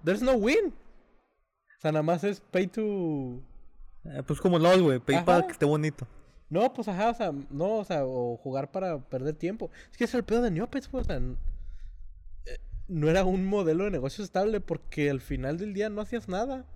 [0.05, 0.67] there's no win.
[0.69, 3.41] O sea, nada más es pay to...
[4.05, 5.25] Eh, pues como LOL, güey, pay Ajá.
[5.25, 6.07] para que esté bonito.
[6.49, 9.73] No, pues ajá, o sea, no, o sea, o jugar para perder tiempo.
[9.91, 13.83] Es que es el pedo de Neopets, güey, o sea, eh, no era un modelo
[13.83, 16.67] de negocio estable porque al final del día no hacías nada.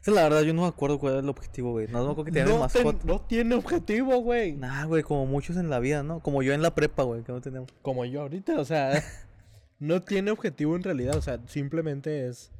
[0.00, 1.86] Esa, la verdad, yo no me acuerdo cuál era el objetivo, güey.
[1.88, 3.04] No me acuerdo que tenía No, ten- mascota.
[3.06, 4.52] no tiene objetivo, güey.
[4.52, 6.20] Nah, güey, como muchos en la vida, ¿no?
[6.20, 7.68] Como yo en la prepa, güey, que no tenemos.
[7.82, 8.90] Como yo ahorita, o sea,
[9.78, 12.52] no tiene objetivo en realidad, o sea, simplemente es,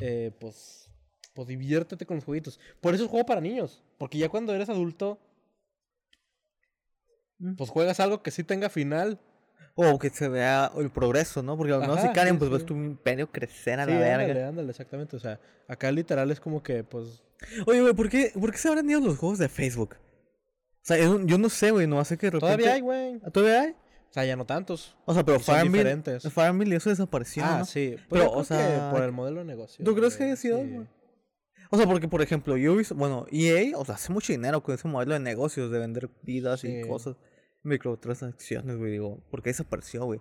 [0.00, 0.90] eh, pues,
[1.34, 2.58] pues diviértete con los jueguitos.
[2.80, 5.18] Por eso es juego para niños, porque ya cuando eres adulto,
[7.38, 7.54] Mm.
[7.56, 9.18] pues juegas algo que sí tenga final.
[9.74, 11.56] O que se vea el progreso, ¿no?
[11.56, 12.66] Porque no si Karen, sí, pues ves sí.
[12.66, 14.22] tu imperio crecer a Sí, la verga.
[14.24, 17.22] ándale, ándale, exactamente, o sea, acá literal es como que, pues,
[17.66, 19.96] Oye, güey, ¿por qué, ¿por qué se habrán ido los juegos de Facebook?
[19.96, 22.46] O sea, un- yo no sé, güey, no hace que de repente...
[22.46, 23.20] todavía hay, güey.
[23.24, 23.70] ¿Ah, ¿Todavía hay?
[23.70, 24.96] O sea, ya no tantos.
[25.06, 26.20] O sea, pero Farmville...
[26.30, 27.64] Farmville, eso desapareció, ah, ¿no?
[27.64, 29.84] sí, Pero, pero, o sea, por el modelo de negocio.
[29.84, 30.60] ¿Tú crees que haya sido?
[30.62, 30.68] sí.
[30.68, 30.86] güey?
[31.70, 34.86] O sea, porque, por ejemplo, he bueno, EA, o sea, hace mucho dinero con ese
[34.86, 36.88] modelo de negocios, de vender vidas y Sí.
[36.88, 37.16] cosas,
[37.62, 40.20] microtransacciones, güey, digo, ¿por qué desapareció, güey?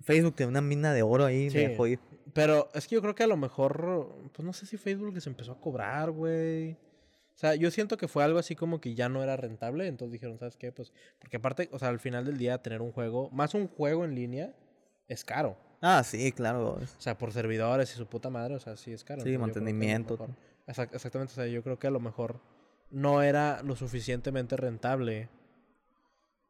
[0.00, 1.74] Facebook tiene una mina de oro ahí, me Sí.
[1.76, 1.98] jodí.
[2.34, 5.26] Pero es que yo creo que a lo mejor, pues no sé si Facebook les
[5.26, 6.72] empezó a cobrar, güey.
[6.72, 10.12] O sea, yo siento que fue algo así como que ya no era rentable, entonces
[10.12, 10.70] dijeron, ¿sabes qué?
[10.72, 14.04] Pues, porque aparte, o sea, al final del día tener un juego, más un juego
[14.04, 14.52] en línea,
[15.08, 15.56] es caro.
[15.80, 16.74] Ah, sí, claro.
[16.80, 19.22] O sea, por servidores y su puta madre, o sea, sí es caro.
[19.22, 20.14] Sí, mantenimiento.
[20.18, 22.40] mejor- exactamente, o sea, yo creo que a lo mejor
[22.90, 25.28] no era lo suficientemente rentable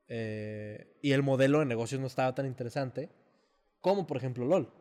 [0.08, 3.10] eh, y el modelo de negocios no estaba tan interesante
[3.80, 4.72] como, por ejemplo, LOL.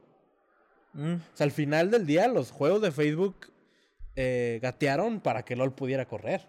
[0.93, 3.51] Mm, O sea, al final del día, los juegos de Facebook
[4.15, 6.47] eh, gatearon para que LOL pudiera correr.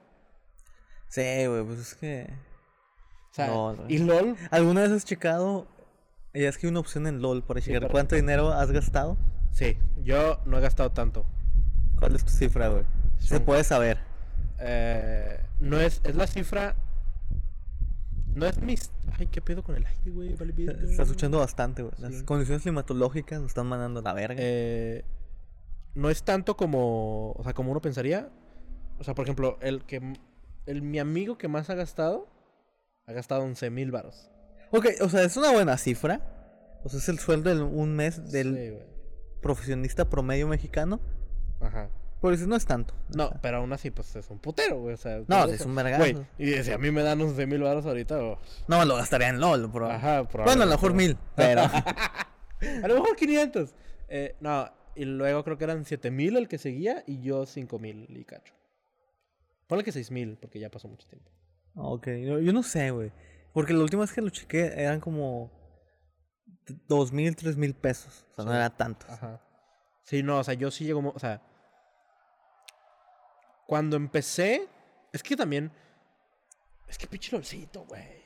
[1.08, 2.28] Sí, güey, pues es que...
[3.30, 3.84] O sea, No, no.
[3.88, 5.66] y LOL, ¿Alguna vez has checado?
[6.34, 9.16] Ya es que hay una opción en LOL para checar pero- cuánto dinero has gastado.
[9.52, 11.24] sí, yo no he gastado tanto.
[11.98, 12.84] ¿Cuál es tu cifra, güey?
[13.18, 13.98] Se puede saber.
[14.58, 16.74] Eh, no es, es la cifra.
[18.34, 18.90] No es mis.
[19.18, 20.34] Ay, qué pedo con el aire, güey.
[20.34, 20.54] vale.
[20.90, 21.94] Estás escuchando bastante, güey.
[21.98, 22.24] Las Sí.
[22.24, 24.36] condiciones climatológicas nos están mandando a la verga.
[24.38, 25.04] Eh,
[25.94, 27.32] no es tanto como.
[27.32, 28.30] O sea, como uno pensaría.
[28.98, 30.14] O sea, por ejemplo, el que.
[30.66, 32.28] El, mi amigo que más ha gastado.
[33.06, 34.30] Ha gastado 11 mil baros.
[34.70, 36.20] Ok, o sea, es una buena cifra.
[36.84, 38.86] O sea, es el sueldo de un mes del Sí,
[39.42, 41.00] profesionista promedio mexicano.
[41.60, 41.90] Ajá.
[42.22, 42.94] Por eso no es tanto.
[43.14, 44.94] No, pero aún así, pues es un putero, güey.
[44.94, 45.98] O sea, No, es un vergazo.
[46.04, 48.16] Güey, y si a mí me dan 11 mil baros ahorita.
[48.22, 49.90] oh, No lo gastaría en LOL, bro.
[49.90, 51.62] Ajá, bueno, a lo mejor mil, pero.
[52.84, 53.74] A lo mejor 500.
[54.08, 58.24] Eh, no, y luego creo que eran 7000 el que seguía y yo 5000 y
[58.24, 58.54] cacho.
[59.66, 61.28] Ponle que 6000 porque ya pasó mucho tiempo.
[61.74, 63.10] ok, yo, yo no sé, güey.
[63.52, 65.50] Porque la última vez que lo chequé eran como.
[66.64, 68.26] t- Dos mil, tres mil pesos.
[68.30, 68.56] O sea, no Sí.
[68.56, 69.06] era tanto.
[69.08, 69.40] Ajá.
[70.04, 71.42] Sí, no, o sea, yo sí llego, o sea,
[73.66, 74.68] cuando empecé,
[75.12, 75.70] es que también,
[76.88, 78.22] es que pinche lolcito, güey.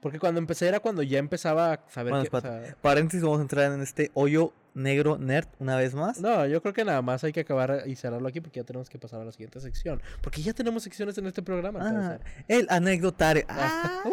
[0.00, 2.66] Porque cuando empecé era cuando ya empezaba a saber Bueno, que, o espérate.
[2.68, 6.20] sea, Paréntesis, vamos a entrar en este hoyo negro nerd una vez más.
[6.20, 8.88] No, yo creo que nada más hay que acabar y cerrarlo aquí porque ya tenemos
[8.88, 10.00] que pasar a la siguiente sección.
[10.22, 11.80] Porque ya tenemos secciones en este programa.
[11.82, 13.44] Ah, el anecdotario.
[13.48, 14.02] Ah,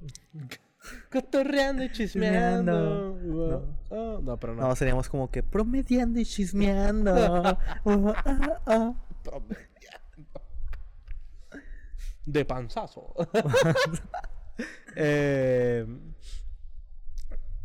[1.14, 3.16] Cotorreando y chismeando.
[3.16, 3.60] Chismeando.
[3.60, 3.76] Wow.
[3.90, 4.68] Oh, no, pero no.
[4.68, 7.14] no, seríamos como que promediando y chismeando.
[7.84, 8.94] Oh, ah, ah.
[12.26, 13.14] De panzazo.
[14.96, 15.86] eh,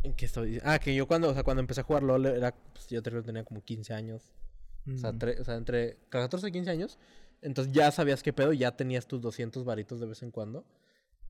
[0.04, 0.70] ¿En qué estoy diciendo?
[0.70, 3.44] Ah, que yo cuando, o sea, cuando empecé a jugar LOL era, pues, yo tenía
[3.44, 4.32] como 15 años.
[4.94, 5.20] O, sea, Mm.
[5.40, 6.98] o sea, entre 14 y 15 años.
[7.42, 10.66] Entonces ya sabías qué pedo, ya tenías tus 200 varitos de vez en cuando.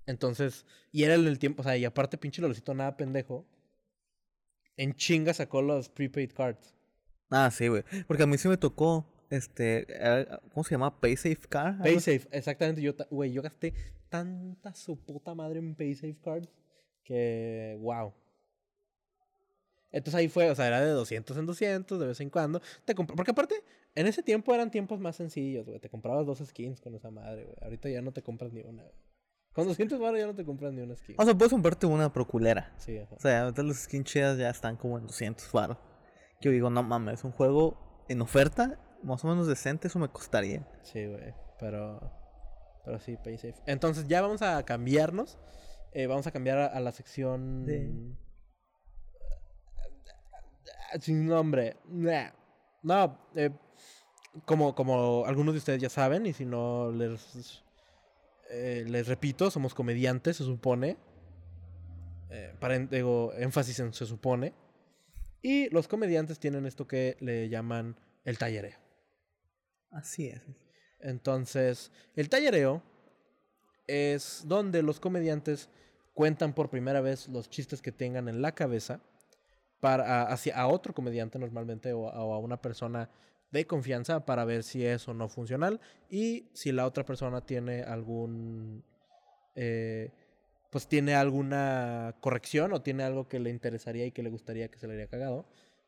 [0.06, 3.46] Entonces, y era en el tiempo, o sea, y aparte pinche LOLcito nada pendejo.
[4.76, 6.74] En chinga sacó los prepaid cards.
[7.30, 7.84] Ah, sí, güey.
[8.08, 11.00] Porque a mí sí me tocó, este, eh, ¿cómo se llama?
[11.00, 11.68] PaySafe Car.
[11.82, 12.12] algo así.
[12.12, 12.82] PaySafe, exactamente.
[12.82, 13.74] Yo, güey, yo gasté
[14.10, 16.50] tanta su puta madre en PaySafe cards
[17.04, 18.14] que, wow.
[19.92, 22.62] Entonces ahí fue, o sea, era de 200 en 200 de vez en cuando.
[22.86, 23.64] Te Porque aparte,
[23.96, 25.80] en ese tiempo eran tiempos más sencillos, güey.
[25.80, 27.56] Te comprabas dos skins con esa madre, güey.
[27.62, 28.96] Ahorita ya no te compras ni una, güey.
[29.60, 31.15] Con 200 baros ya no te compras ni una skin.
[31.17, 32.74] O sea, puedes comprarte una proculera.
[32.78, 33.15] Sí, ajá.
[33.15, 35.78] O sea, ahorita los skins chidas ya están como en 200 baros.
[36.41, 40.67] Yo digo, no mames, un juego en oferta, más o menos decente, eso me costaría.
[40.84, 41.34] Sí, güey.
[41.60, 42.00] Pero.
[42.86, 43.56] Pero sí, pay safe.
[43.65, 45.38] Entonces ya vamos a cambiarnos.
[45.91, 47.65] Eh, vamos a cambiar a, a la sección.
[47.65, 48.15] De-
[51.02, 51.78] Sin nombre.
[51.88, 52.30] Nah.
[52.82, 53.52] No, eh,
[54.45, 57.63] como, como algunos de ustedes ya saben, y si no les.
[58.50, 60.98] Eh, les repito, somos comediantes, se supone.
[62.30, 64.54] Eh, para, digo, énfasis en se supone.
[65.42, 68.78] Y los comediantes tienen esto que le llaman el tallereo.
[69.92, 70.42] Así es.
[71.00, 72.84] Entonces, el tallereo
[73.88, 75.70] es donde los comediantes
[76.14, 79.02] cuentan por primera vez los chistes que tengan en la cabeza
[79.80, 83.10] para, a- hacia a otro comediante normalmente o a una persona
[83.52, 87.84] de confianza para ver si es o no funcional y si la otra persona tiene
[87.84, 88.84] algún
[89.56, 90.12] eh,
[90.70, 94.78] pues tiene alguna corrección o tiene algo que le interesaría y que le gustaría que
[94.78, 95.46] se le haya cagado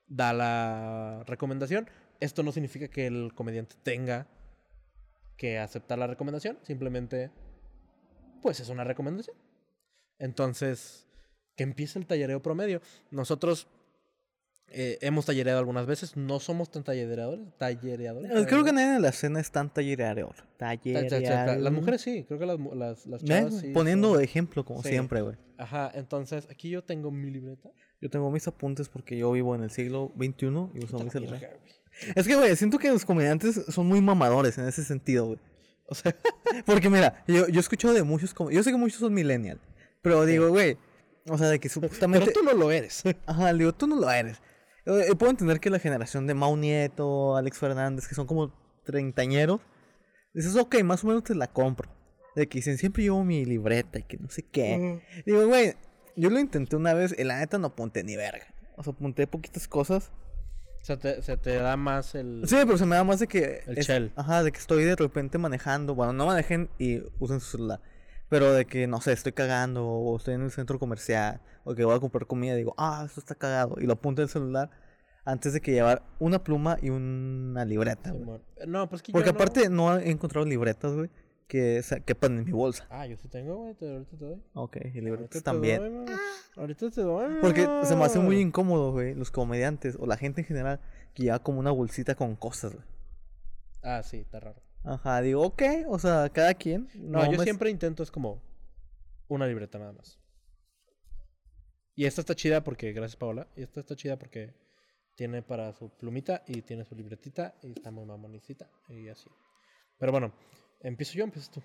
[0.08, 1.88] da la recomendación
[2.22, 4.28] esto no significa que el comediante tenga
[5.36, 7.32] que aceptar la recomendación, simplemente,
[8.44, 9.36] pues es una recomendación.
[10.20, 11.08] Entonces,
[11.56, 12.80] que empiece el tallereo promedio.
[13.10, 13.68] Nosotros
[14.74, 17.46] eh, hemos tallereado algunas veces, no somos tan tallereadores.
[17.58, 20.36] tallereadores Eh, Creo que nadie en la escena es tan tallereador.
[20.58, 21.58] Ta- ta- ta- ta- Tallereador.
[21.60, 23.68] Las mujeres sí, creo que las, las, las chavas sí.
[23.74, 24.90] Poniendo son- ejemplo, como Sí.
[24.90, 25.36] siempre, güey.
[25.58, 27.70] Ajá, entonces aquí yo tengo mi libreta.
[28.02, 31.12] Yo tengo mis apuntes porque yo vivo en el siglo XXI y uso mi la
[31.12, 31.60] celular.
[32.16, 35.40] Es que, güey, siento que los comediantes son muy mamadores en ese sentido, güey.
[35.88, 36.16] O sea,
[36.66, 39.60] Porque mira, yo, yo he escuchado de muchos, com- yo sé que muchos son millennial,
[40.02, 40.78] pero digo, güey,
[41.28, 42.32] o sea, de que pero supuestamente...
[42.32, 43.04] tú no lo eres.
[43.28, 44.42] Ajá, digo, tú no lo eres.
[44.86, 48.54] Eh, eh, puedo entender que la generación de Mau Nieto, Alex Fernández, que son como
[48.84, 49.62] treintañeros,
[50.34, 51.90] dices, ok, más o menos te la compro.
[52.36, 55.02] De que dicen, siempre llevo mi libreta y que no sé qué.
[55.26, 55.76] Digo, güey,
[56.16, 58.48] yo lo intenté una vez y la neta no apunté ni verga.
[58.78, 60.12] O sea, apunté poquitas cosas.
[60.82, 62.44] O sea, te- se te da más el...
[62.48, 63.64] Sí, pero se me da más de que...
[63.68, 64.14] El shell.
[64.16, 65.94] Ajá, de que estoy de repente manejando.
[65.94, 67.82] Bueno, no manejen y usen su celular.
[68.30, 71.84] Pero de que, no sé, estoy cagando o estoy en el centro comercial o que
[71.86, 73.76] voy a comprar comida digo, ah, esto está cagado.
[73.80, 74.70] Y lo apunto en el celular
[75.26, 78.24] antes de que llevar una pluma y una libreta, güey.
[78.24, 78.42] Simón.
[78.68, 81.10] No, pues que Porque no- aparte no he encontrado libretas, güey,
[81.48, 82.88] que quepan en mi bolsa.
[82.90, 84.42] Ah, yo sí tengo, güey, ahorita te doy.
[84.54, 86.06] Ok, y libretas también.
[86.06, 86.16] doy.
[86.56, 87.36] Ahorita te doy.
[87.42, 90.80] Porque se me hace muy incómodo, güey, los comediantes o la gente en general
[91.14, 92.86] que lleva como una bolsita con cosas, güey.
[93.84, 94.62] Ah, sí, está raro.
[94.84, 96.88] Ajá, digo, ok, o sea, cada quien.
[96.96, 98.42] No, yo me- siempre intento es como
[99.28, 100.18] una libreta nada más.
[101.96, 104.54] Y esta está chida porque, gracias Paola, y esta está chida porque
[105.16, 109.30] tiene para su plumita y tiene su libretita y está muy mamonicita y así.
[109.98, 110.34] Pero bueno,
[110.82, 111.62] empiezo yo, empiezas tú.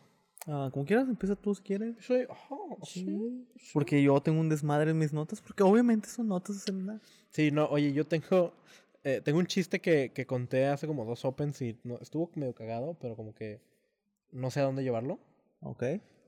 [0.49, 1.97] Ah, como quieras, empieza tú si quieres.
[2.07, 2.17] Yo.
[2.31, 3.47] Ajá, sí.
[3.73, 7.01] Porque yo tengo un desmadre en mis notas, porque obviamente son notas de celular.
[7.31, 8.53] Sí, no, oye, yo tengo
[9.07, 12.53] eh, tengo un chiste que, que conté hace como dos opens y no, estuvo medio
[12.57, 13.61] cagado, pero como que
[14.33, 15.21] no sé a dónde llevarlo.
[15.61, 15.85] Ok.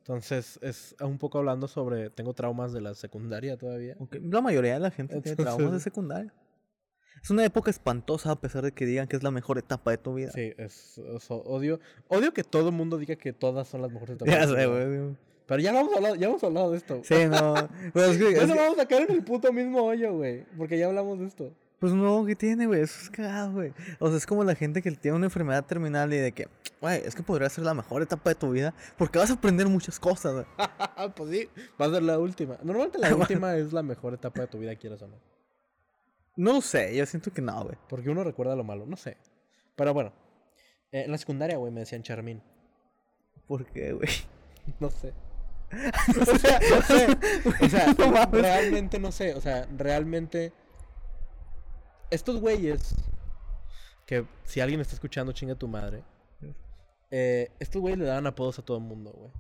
[0.09, 3.95] Entonces es un poco hablando sobre, tengo traumas de la secundaria todavía.
[4.23, 6.33] La mayoría de la gente tiene traumas de secundaria.
[7.23, 9.99] Es una época espantosa a pesar de que digan que es la mejor etapa de
[9.99, 10.31] tu vida.
[10.33, 11.79] Sí, es, odio.
[12.09, 14.67] Odio que todo el mundo diga que todas son las mejores Ya etapas de sé,
[14.67, 15.17] güey.
[15.47, 17.03] Pero ya hemos hablado, ya hemos hablado de esto.
[17.05, 17.55] Sí, no.
[17.93, 20.15] Pero es que, Ya es nos que- vamos a caer en el puto mismo hoyo,
[20.15, 20.45] güey.
[20.57, 21.53] Porque ya hablamos de esto.
[21.79, 22.81] Pues no, ¿qué tiene, güey?
[22.83, 23.73] Eso es cagado, güey.
[24.01, 26.49] O sea, es como la gente que tiene una enfermedad terminal y de que,
[26.81, 29.69] güey, es que podría ser la mejor etapa de tu vida porque vas a aprender
[29.69, 30.47] muchas cosas, güey.
[31.17, 31.49] pues sí,
[31.81, 32.59] va a ser la última.
[32.63, 35.17] Normalmente la última es la mejor etapa de tu vida, quieras o no.
[36.37, 37.77] No lo sé, yo siento que no, güey.
[37.89, 39.17] Porque uno recuerda lo malo, no sé.
[39.77, 40.13] Pero bueno,
[40.91, 42.43] eh, en la secundaria, güey, me decían Charmín.
[43.47, 44.09] ¿Por qué, güey?
[44.81, 45.15] No sé.
[45.73, 47.07] o sea, no sé.
[47.65, 49.35] O sea, No realmente no sé.
[49.35, 50.53] O sea, realmente.
[52.11, 52.95] Estos güeyes.
[54.07, 56.03] Que si alguien está escuchando, chinga tu madre.
[57.11, 59.31] Eh, estos güeyes le daban apodos a todo el mundo, güey.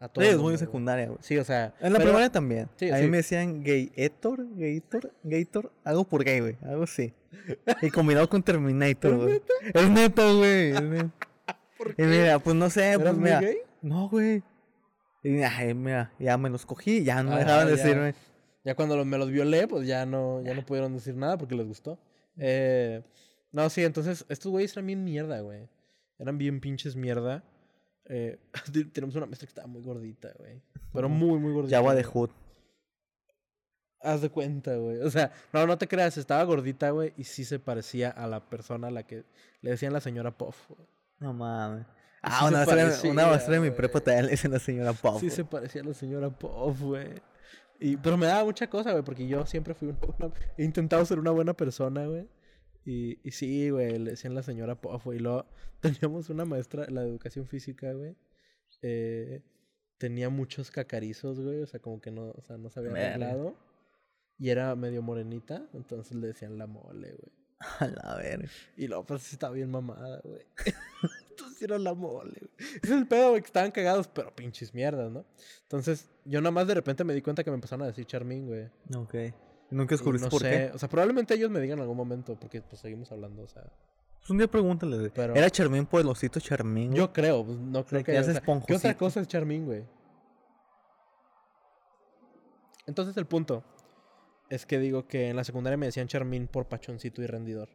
[0.00, 0.58] A todo Sí, el es mundo, muy güey.
[0.58, 1.18] secundaria, güey.
[1.22, 1.74] Sí, o sea.
[1.80, 2.68] En la pero- primaria también.
[2.76, 3.08] Sí, a mí sí.
[3.08, 7.12] me decían Gayator, Gator, Gator, algo por gay, güey, algo así.
[7.82, 9.42] Y combinado con Terminator, güey.
[9.74, 10.70] Es neta, güey.
[10.70, 11.10] es neta.
[11.78, 12.04] ¿Por Y qué?
[12.04, 13.40] mira, pues no sé, ¿Eras pues muy mira.
[13.40, 13.56] gay?
[13.82, 14.42] No, güey.
[15.22, 18.14] Y ay, mira, ya me los cogí, ya no Ajá, dejaban de decirme.
[18.64, 21.66] Ya cuando me los violé, pues ya no, ya no pudieron decir nada porque les
[21.66, 21.98] gustó.
[22.38, 23.02] Eh,
[23.52, 25.68] no, sí, entonces estos güeyes eran bien mierda, güey.
[26.18, 27.44] Eran bien pinches mierda.
[28.06, 28.38] Eh,
[28.92, 30.60] tenemos una maestra que estaba muy gordita, güey.
[30.92, 31.76] Pero muy, muy gordita.
[31.76, 32.04] Java de.
[32.04, 32.30] Hood.
[34.00, 34.98] Haz de cuenta, güey.
[34.98, 38.48] O sea, no, no te creas, estaba gordita, güey, y sí se parecía a la
[38.48, 39.24] persona a la que
[39.60, 40.86] le decían la señora Puff, güey.
[41.18, 41.84] No mames.
[42.22, 45.18] Ah, una maestra de mi prepa también le dicen la señora Pau.
[45.20, 47.08] Sí se parecía a la señora Puff, güey.
[47.80, 51.04] Y, pero me daba mucha cosa, güey, porque yo siempre fui una, una- He intentado
[51.04, 52.28] ser una buena persona, güey.
[52.84, 55.18] Y, y sí, güey, le decían la señora güey.
[55.18, 55.46] Y luego
[55.80, 58.16] teníamos una maestra, la de educación física, güey.
[58.82, 59.42] eh,
[59.98, 61.62] tenía muchos cacarizos, güey.
[61.62, 63.56] O sea, como que no, o sea, no se había arreglado.
[64.38, 67.32] Y era medio morenita, entonces le decían la mole, güey.
[67.80, 68.48] A la verga.
[68.76, 70.42] Y luego, pues estaba bien mamada, güey.
[71.60, 72.40] Era la mole.
[72.58, 75.24] Ese es el pedo, güey, que estaban cagados, pero pinches mierdas, ¿no?
[75.62, 78.46] Entonces, yo nada más de repente me di cuenta que me empezaron a decir Charmín,
[78.46, 78.66] güey.
[78.96, 79.14] Ok.
[79.70, 80.70] Nunca descubriste no por sé, qué.
[80.74, 83.64] o sea, probablemente ellos me digan en algún momento, porque pues seguimos hablando, o sea.
[84.18, 84.96] Pues un día pregúntale.
[84.98, 85.10] güey.
[85.14, 86.88] Pero- Era Charmín por el osito Charmín.
[86.90, 86.98] güey?
[86.98, 88.12] Yo creo, pues, no creo que.
[88.12, 89.84] que o hace sea, ¿Qué otra cosa es Charmín, güey?
[92.86, 93.62] Entonces, el punto
[94.48, 97.68] es que digo que en la secundaria me decían Charmín por pachoncito y rendidor.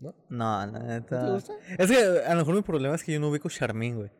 [0.00, 0.14] ¿No?
[0.28, 1.24] No, ¿No neta.
[1.26, 1.52] te gusta?
[1.76, 4.10] Es que a lo mejor mi problema es que yo no ubico Charmín, güey.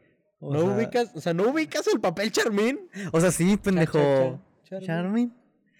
[0.41, 2.89] O ¿No sea- ubicas, o sea, no ubicas el papel Charmín?
[3.13, 3.99] O sea, sí, pendejo.
[4.65, 4.87] cha, Charmín.
[4.87, 5.35] Charmín.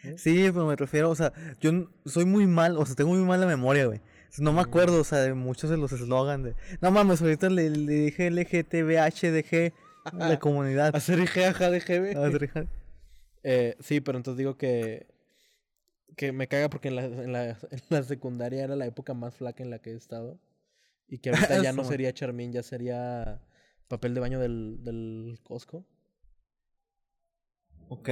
[0.05, 0.15] ¿Eh?
[0.17, 1.73] Sí, pero me refiero, o sea, yo
[2.07, 4.01] soy muy mal, o sea, tengo muy mala memoria, güey.
[4.39, 6.55] No me acuerdo, o sea, de muchos de los eslogans de...
[6.81, 9.73] No mames, ahorita le, le dije LGTBHDG
[10.05, 10.95] a la comunidad.
[10.95, 12.17] Hacer IGA de GB.
[12.17, 12.67] A ver, hija.
[13.43, 15.07] Eh, sí, pero entonces digo que.
[16.19, 19.37] Que me caga porque en la, en, la, en la secundaria era la época más
[19.37, 20.39] flaca en la que he estado.
[21.07, 23.41] Y que ahorita ya no sería Charmín, ya sería
[23.87, 25.87] papel de baño del, del Costco.
[27.89, 28.09] Ok.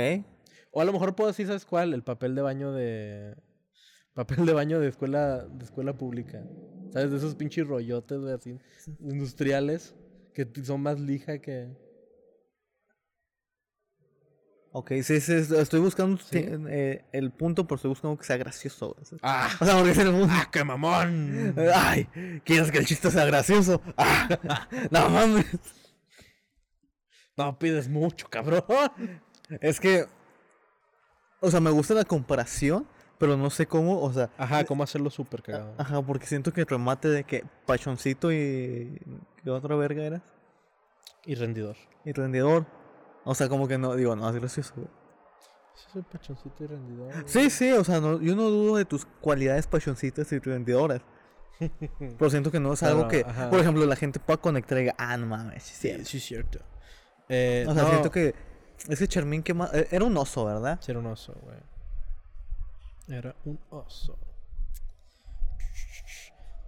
[0.70, 1.92] O a lo mejor puedo decir, ¿sabes cuál?
[1.94, 3.34] El papel de baño de.
[4.14, 6.42] Papel de baño de escuela, de escuela pública.
[6.90, 7.10] ¿Sabes?
[7.10, 8.58] De esos pinches rollotes, güey, así.
[9.00, 9.94] Industriales.
[10.32, 11.68] Que son más lija que.
[14.78, 16.44] Ok, sí, sí, es- estoy buscando Sí.
[16.68, 18.94] eh, el punto, pero estoy buscando que sea gracioso.
[19.22, 19.48] ¡Ah!
[19.58, 20.28] O sea, porque es el mundo...
[20.30, 21.54] ¡Ah, qué mamón!
[21.74, 22.04] Ay,
[22.44, 23.80] ¿quieres que el chiste sea gracioso?
[23.96, 24.28] Ah,
[24.90, 25.46] no mames.
[27.38, 28.64] No pides mucho, cabrón.
[29.60, 30.04] Es que,
[31.40, 32.86] o sea, me gusta la comparación,
[33.18, 35.74] pero no sé cómo, o sea, Ajá, cómo hacerlo súper cagado.
[35.78, 39.00] ajá, porque siento que el remate de que pachoncito y
[39.42, 40.22] ¿qué otra verga era?
[41.24, 41.76] Y rendidor.
[42.04, 42.66] Y rendidor.
[43.28, 44.72] O sea, como que no, digo, no, es gracioso.
[44.76, 44.88] güey.
[45.74, 47.12] Sí, soy pachoncito y rendidor.
[47.12, 47.24] güey.
[47.26, 51.02] Sí, sí, o sea, no, yo no dudo de tus cualidades pachoncitas y rendidoras.
[51.98, 53.50] Pero siento que no es algo que, ajá.
[53.50, 56.04] por ejemplo, la gente pueda conectar y diga, ah, no mames, sí, Sí, sí.
[56.04, 56.60] sí, es cierto.
[57.28, 58.34] Eh, O sea, no, siento que
[58.88, 59.74] ese Charmín que más...
[59.74, 60.78] eh, Era un oso, ¿verdad?
[60.80, 61.58] sí Era un oso, güey.
[63.08, 64.18] Era un oso.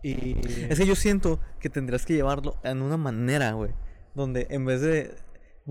[0.03, 0.37] Y.
[0.71, 3.73] Es que yo siento que tendrías que llevarlo en una manera, güey.
[4.15, 5.17] Donde en vez de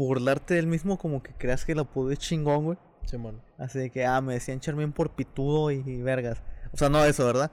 [0.06, 2.78] burlarte del mismo, como que creas que el apodo es chingón, güey.
[3.06, 3.42] Simón.
[3.58, 6.42] Así de que, ah, me decían Charmín por pitudo y, y vergas.
[6.72, 7.52] O sea, no eso, ¿verdad?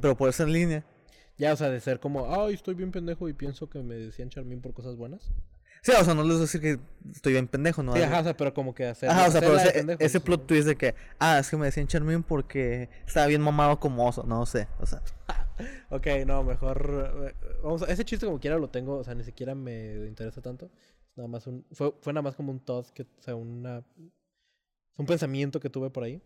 [0.00, 0.84] Pero por esa línea.
[1.38, 4.28] Ya, o sea, de ser como, ay, estoy bien pendejo y pienso que me decían
[4.28, 5.32] Charmín por cosas buenas.
[5.82, 6.78] Sí, o sea, no les voy a decir que
[7.12, 7.94] estoy bien pendejo, ¿no?
[7.94, 9.08] Sí, ajá, o sea, pero como que hacer.
[9.08, 10.24] Ajá, o sea, pero ese, pendejo, ese sí.
[10.24, 14.06] plot twist de que, ah, es que me decían Charmín porque estaba bien mamado como
[14.06, 15.02] oso, no sé, o sea.
[15.88, 17.24] Ok, no, mejor.
[17.28, 20.42] eh, Vamos a, ese chiste como quiera lo tengo, o sea, ni siquiera me interesa
[20.42, 20.70] tanto.
[21.16, 21.64] Nada más un.
[21.72, 23.82] Fue, fue nada más como un thought, que, o sea, una.
[24.96, 26.20] Un pensamiento que tuve por ahí.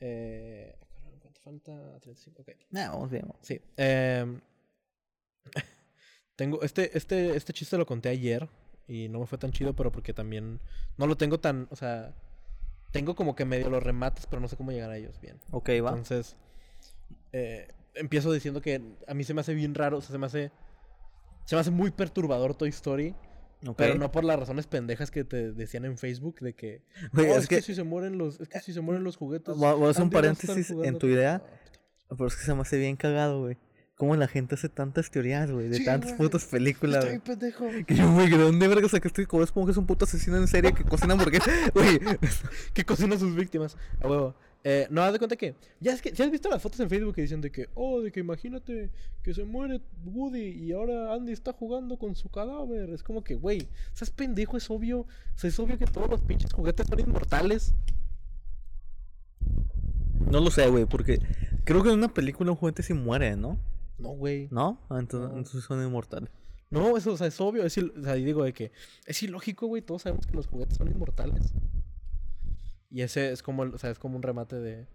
[0.00, 0.76] Eh,
[1.20, 2.00] ¿Cuánto falta?
[2.00, 2.48] 35, ok.
[2.70, 3.24] No, vamos bien.
[3.40, 3.60] Sí.
[3.76, 4.40] em,
[6.36, 6.60] tengo.
[6.62, 8.48] Este, este, este chiste lo conté ayer.
[8.88, 10.60] Y no me fue tan chido, pero porque también.
[10.98, 11.68] No lo tengo tan.
[11.70, 12.14] O sea.
[12.90, 15.40] Tengo como que medio los remates, pero no sé cómo llegar a ellos bien.
[15.50, 15.90] Ok, va.
[15.90, 16.36] Entonces,
[17.32, 20.26] eh, empiezo diciendo que a mí se me hace bien raro, o sea, se me
[20.26, 20.50] hace.
[21.46, 23.14] Se me hace muy perturbador Toy Story,
[23.76, 26.82] Pero no por las razones pendejas que te decían en Facebook de que.
[27.12, 27.56] Güey, "Oh, es es, que...
[27.56, 29.54] que- si se mueren los, es que si se mueren los juguetes.
[29.56, 31.10] Voy a- hacer un paréntesis en tu con-".
[31.10, 31.42] idea.
[32.08, 33.56] Pero es que se me hace bien cagado, güey.
[33.96, 37.66] Cómo la gente hace tantas teorías, güey, de Sí, tantas putas películas, bien pendejo.
[37.86, 40.36] Que yo, güey, ¿de dónde verga sacaste como es como que es un puto asesino
[40.38, 41.48] en serie que cocina hamburguesas?
[41.74, 42.00] Güey,
[42.74, 43.76] que cocina a sus víctimas.
[44.00, 44.34] A huevo.
[44.64, 45.56] Eh, no, haz de cuenta que.
[45.80, 46.14] Ya es que.
[46.14, 47.68] Si has visto las fotos en Facebook que dicen de que.
[47.74, 48.90] Oh, de que imagínate
[49.22, 52.90] que se muere Woody y ahora Andy está jugando con su cadáver.
[52.90, 53.66] Es como que, güey.
[53.92, 54.56] ¿Sabes pendejo?
[54.56, 55.00] Es obvio.
[55.00, 55.06] O
[55.38, 57.74] sea, es obvio que todos los pinches juguetes son inmortales.
[60.30, 61.18] no lo sé, güey, porque
[61.64, 63.58] creo que en una película un juguete sí muere, ¿no?
[63.98, 64.48] No, güey.
[64.50, 64.78] ¿No?
[64.88, 65.38] Ah, Entonces, No.
[65.38, 66.30] entonces son inmortales.
[66.70, 67.64] No, eso, o sea, es obvio.
[67.64, 68.72] Es o sea, digo de que.
[69.06, 69.82] Es ilógico, güey.
[69.82, 71.52] Todos sabemos que los juguetes son inmortales.
[72.92, 74.86] Y ese es como, o sea, es como un remate de.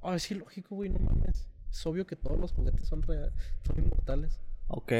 [0.00, 0.90] Oh, es ilógico, güey.
[0.90, 1.48] No mames.
[1.70, 3.32] Es obvio que todos los juguetes son, rea-
[3.66, 4.38] son inmortales.
[4.68, 4.92] Ok.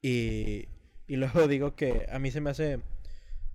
[0.00, 0.68] Y,
[1.06, 2.80] y luego digo que a mí se me hace.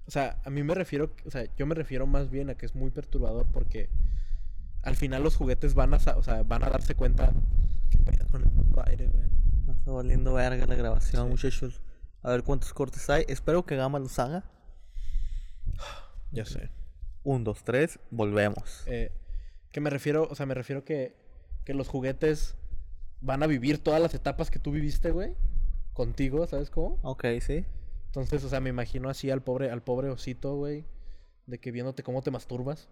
[0.05, 2.65] O sea, a mí me refiero, o sea, yo me refiero más bien a que
[2.65, 3.89] es muy perturbador porque
[4.83, 7.33] al final los juguetes van a, o sea, van a darse cuenta
[7.89, 9.27] que pedo con el puto aire, güey.
[9.77, 11.29] Está valiendo verga la grabación, Sí.
[11.31, 11.81] muchachos.
[12.21, 13.25] A ver cuántos cortes hay.
[13.27, 14.45] Espero que Gama los haga.
[16.31, 16.69] Ya sé.
[17.23, 18.83] Un, dos, tres, volvemos.
[18.87, 19.11] Eh,
[19.71, 21.15] que me refiero, o sea, me refiero que,
[21.65, 22.55] que los juguetes
[23.21, 25.35] van a vivir todas las etapas que tú viviste, güey.
[25.93, 26.99] Contigo, ¿sabes cómo?
[27.01, 27.65] Ok, sí.
[28.05, 30.85] Entonces, o sea, me imagino así al pobre, al pobre osito, güey.
[31.45, 32.87] De que viéndote cómo te masturbas.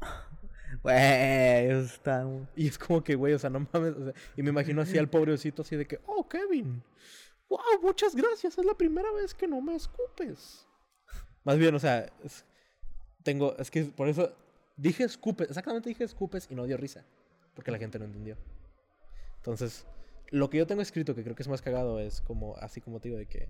[0.82, 2.26] Güey, eso está.
[2.54, 3.94] Y es como que, güey, o sea, no mames.
[3.96, 6.82] o sea, y me imagino así al pobre osito, así de que, oh, Kevin.
[7.48, 8.58] Wow, muchas gracias.
[8.58, 10.66] Es la primera vez que no me escupes.
[11.44, 12.44] Más bien, o sea, es-
[13.26, 14.32] tengo, es que por eso
[14.76, 15.48] dije escupes.
[15.48, 17.04] Exactamente dije escupes y no dio risa.
[17.54, 18.36] Porque la gente no entendió.
[19.38, 19.84] Entonces,
[20.30, 23.00] lo que yo tengo escrito, que creo que es más cagado, es como, así como
[23.00, 23.48] te digo, de que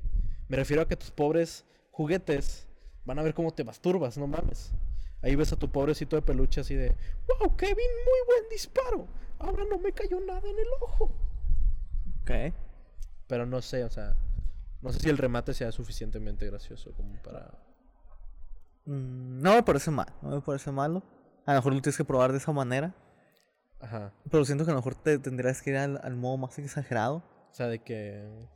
[0.49, 2.67] me refiero a que tus pobres juguetes
[3.05, 4.73] van a ver cómo te masturbas, no mames.
[5.21, 6.95] Ahí ves a tu pobrecito de peluche así de,
[7.29, 9.07] wow, Kevin, muy buen disparo.
[9.39, 11.13] Ahora no me cayó nada en el ojo.
[12.23, 12.31] Ok.
[13.27, 14.17] Pero no sé, o sea,
[14.81, 17.66] no sé si el remate sea suficientemente gracioso como para...
[18.87, 20.07] Mm, no me parece mal.
[20.23, 21.03] No me parece malo.
[21.45, 22.95] A lo mejor lo tienes que probar de esa manera.
[23.81, 24.13] Ajá.
[24.31, 27.17] Pero siento que a lo mejor te tendrías que ir al, al modo más exagerado.
[27.51, 28.49] O sea, de que...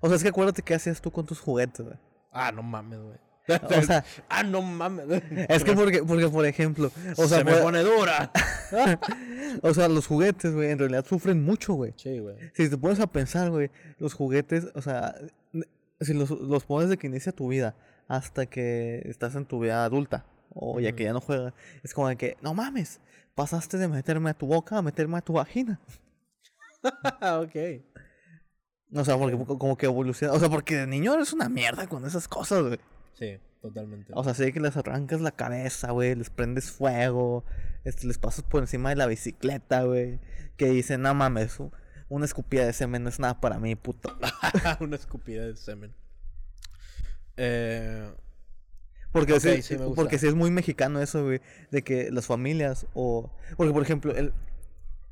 [0.00, 1.96] O sea, es que acuérdate qué hacías tú con tus juguetes, güey.
[2.30, 3.18] Ah, no mames, güey.
[3.48, 5.22] O sea, ah, no mames.
[5.48, 8.30] es que porque, porque por ejemplo, o sea, Se me pone dura.
[9.62, 11.94] o sea, los juguetes, güey, en realidad sufren mucho, güey.
[11.96, 12.36] sí, güey.
[12.54, 15.14] Si te pones a pensar, güey, los juguetes, o sea,
[16.00, 17.74] si los, los pones de que inicia tu vida
[18.08, 21.52] hasta que estás en tu vida adulta o ya que ya no juegas,
[21.82, 23.00] es como de que, no mames,
[23.34, 25.80] pasaste de meterme a tu boca a meterme a tu vagina.
[26.82, 27.56] ok.
[28.94, 31.88] O sea, porque co- como que evoluciona, o sea, porque de niño eres una mierda
[31.88, 32.78] con esas cosas, güey.
[33.14, 34.12] Sí, totalmente.
[34.14, 37.44] O sea, sé que les arrancas la cabeza, güey, les prendes fuego,
[37.84, 40.20] este, les pasas por encima de la bicicleta, güey,
[40.56, 41.58] que dicen, no mames,
[42.08, 44.16] una escupida de semen no es nada para mí, puto.
[44.80, 45.92] Una escupida de semen.
[47.36, 48.10] Eh,
[49.12, 51.40] Porque, Ok, sí, sí porque sí es muy mexicano eso, güey.
[51.70, 53.30] De que las familias o...
[53.56, 54.32] Porque, por ejemplo, el,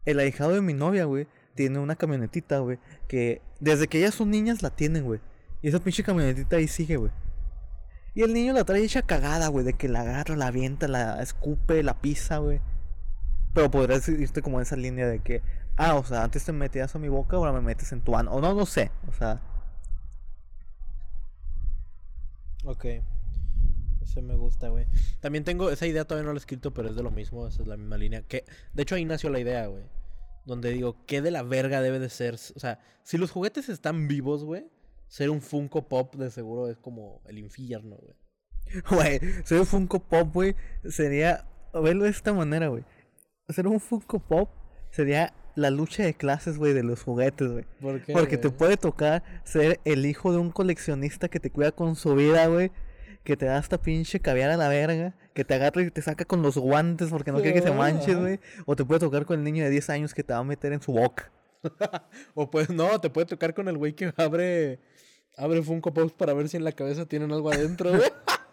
[0.04, 2.78] el ahijado de mi novia, güey, tiene una camionetita, güey.
[3.08, 5.20] Que desde que ellas son niñas la tienen, güey.
[5.62, 7.12] Y esa pinche camionetita ahí sigue, güey.
[8.14, 9.64] Y el niño la trae hecha cagada, güey.
[9.64, 12.60] De que la agarra, la avienta, la escupe, la pisa, güey.
[13.54, 15.42] Pero podrías irte como en esa línea de que...
[15.76, 18.32] Ah, o sea, antes te metías a mi boca, ahora me metes en tu ano.
[18.32, 18.90] O no, no sé.
[19.08, 19.40] O sea...
[22.64, 22.86] ok.
[24.02, 24.86] Ese me gusta, güey.
[25.20, 27.46] También tengo esa idea, todavía no la he escrito, pero es de lo mismo.
[27.46, 28.22] Esa es la misma línea.
[28.22, 29.84] Que, de hecho, ahí nació la idea, güey.
[30.44, 32.34] Donde digo, ¿qué de la verga debe de ser?
[32.34, 34.66] O sea, si los juguetes están vivos, güey,
[35.06, 38.14] ser un Funko Pop de seguro es como el infierno, güey.
[38.90, 40.56] Güey, ser un Funko Pop, güey,
[40.88, 41.46] sería.
[41.74, 42.84] Verlo de esta manera, güey.
[43.48, 44.50] Ser un Funko Pop
[44.90, 47.64] sería la lucha de clases, güey, de los juguetes, güey.
[47.80, 51.72] ¿Por qué, Porque te puede tocar ser el hijo de un coleccionista que te cuida
[51.72, 52.70] con su vida, güey.
[53.24, 55.14] Que te da hasta pinche caviar a la verga.
[55.34, 58.16] Que te agarra y te saca con los guantes porque no quiere que se manches,
[58.18, 58.40] güey.
[58.66, 60.72] O te puede tocar con el niño de 10 años que te va a meter
[60.72, 61.30] en su boca.
[62.34, 64.80] O pues, no, te puede tocar con el güey que abre,
[65.36, 68.02] abre Funko Pops para ver si en la cabeza tienen algo adentro, güey.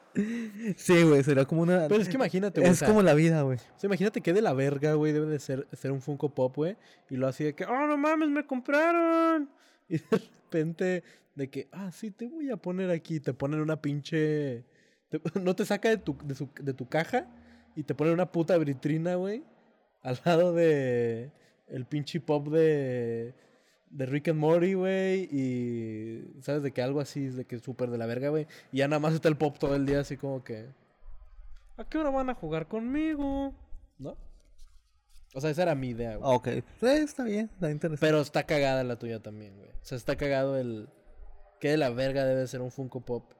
[0.78, 1.88] Sí, güey, sería como una.
[1.88, 2.70] Pero es que imagínate, güey.
[2.70, 3.57] o es sea, como la vida, güey.
[3.57, 6.55] o sea, imagínate que de la verga, güey, debe de ser, ser un Funko Pop,
[6.55, 6.78] güey.
[7.10, 9.49] Y lo así de que, oh, no mames, me compraron.
[9.91, 11.03] Y de repente,
[11.36, 13.20] de que, ah, sí, te voy a poner aquí.
[13.20, 14.64] Te ponen una pinche.
[15.10, 17.28] te- no te saca de tu, de, su- de tu caja
[17.76, 19.43] y te ponen una puta vitrina, güey.
[20.01, 21.32] Al lado de.
[21.68, 23.34] El pinche pop de.
[23.89, 25.23] De Rick and Morty, güey.
[25.31, 26.41] Y.
[26.41, 26.63] ¿Sabes?
[26.63, 28.47] De que algo así es de que es súper de la verga, güey.
[28.71, 30.67] Y ya nada más está el pop todo el día, así como que.
[31.77, 33.53] ¿A qué hora van a jugar conmigo?
[33.97, 34.17] ¿No?
[35.33, 36.35] O sea, esa era mi idea, güey.
[36.35, 36.47] Ok,
[36.79, 38.05] sí, está bien, está interesante.
[38.05, 39.69] Pero está cagada la tuya también, güey.
[39.69, 40.89] O sea, está cagado el.
[41.59, 43.31] ¿Qué de la verga debe ser un Funko Pop?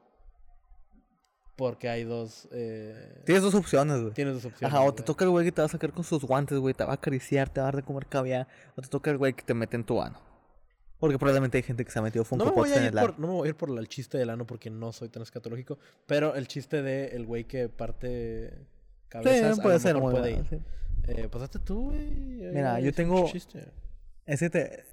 [1.56, 2.48] Porque hay dos.
[2.52, 3.24] Eh...
[3.26, 4.14] Tienes dos opciones, güey.
[4.14, 4.74] Tienes dos opciones.
[4.74, 5.06] Ajá, o te güey.
[5.06, 6.96] toca el güey que te va a sacar con sus guantes, güey, te va a
[6.96, 9.54] acariciar, te va a dar de comer caviar, o te toca el güey que te
[9.54, 10.29] mete en tu ano.
[11.00, 12.88] Porque probablemente hay gente que se ha metido Funko No me, Pops voy a en
[12.88, 15.08] el por, no me voy a ir por el chiste del ano porque no soy
[15.10, 15.80] tan escatológico.
[16.06, 18.54] Pero el chiste de el güey que parte
[19.08, 19.56] cabezas.
[19.56, 20.60] Sí, puede ser muy puede bueno, ir.
[20.60, 20.66] sí.
[21.08, 22.44] Eh, pues hazte tú, güey.
[22.44, 23.66] eh, Mira, yo tengo- chiste.
[24.26, 24.84] Te...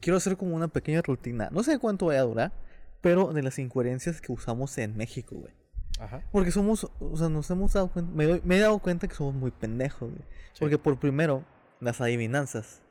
[0.00, 1.48] Quiero hacer como una pequeña rutina.
[1.50, 2.52] No sé cuánto vaya a durar,
[3.00, 5.52] pero de las incoherencias que usamos en México, güey.
[5.98, 6.22] Ajá.
[6.30, 9.14] Porque somos, o sea, nos hemos dado cuenta, me, doy- me he dado cuenta que
[9.14, 10.22] somos muy pendejos, güey.
[10.52, 10.60] Sí.
[10.60, 11.44] Porque por primero,
[11.80, 12.82] las adivinanzas.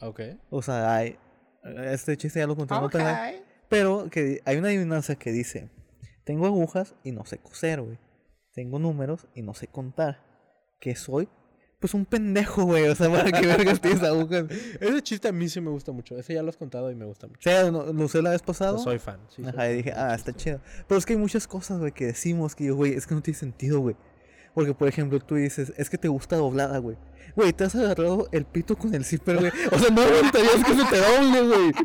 [0.00, 0.20] Ok.
[0.48, 1.18] O sea, hay...
[1.64, 3.42] Este chiste ya lo conté en otra vez.
[3.68, 5.68] Pero que hay una adivinanza que dice,
[6.24, 7.98] Tengo agujas y no sé coser, güey.
[8.52, 10.22] Tengo números y no sé contar.
[10.80, 11.28] ¿Qué soy?
[11.78, 12.88] Pues un pendejo, güey.
[12.88, 14.44] O sea, ¿para qué vergas tienes agujas?
[14.80, 16.16] Ese chiste a mí sí me gusta mucho.
[16.18, 17.40] Ese ya lo has contado y me gusta O mucho.
[17.48, 18.76] sea, no- lo usé la vez pasada.
[18.78, 19.18] soy fan.
[19.28, 20.30] sí, soy Ajá, fan y dije, ah, chiste.
[20.30, 20.60] está chido.
[20.88, 23.22] Pero es que hay muchas cosas, güey, que decimos que yo, güey, es que no
[23.22, 23.96] tiene sentido, güey.
[24.54, 26.96] Porque, por ejemplo, tú dices, es que te gusta doblada, güey.
[27.36, 29.52] Güey, te has agarrado el pito con el zipper, güey.
[29.70, 31.72] O sea, no aguantarías que se te doble, güey.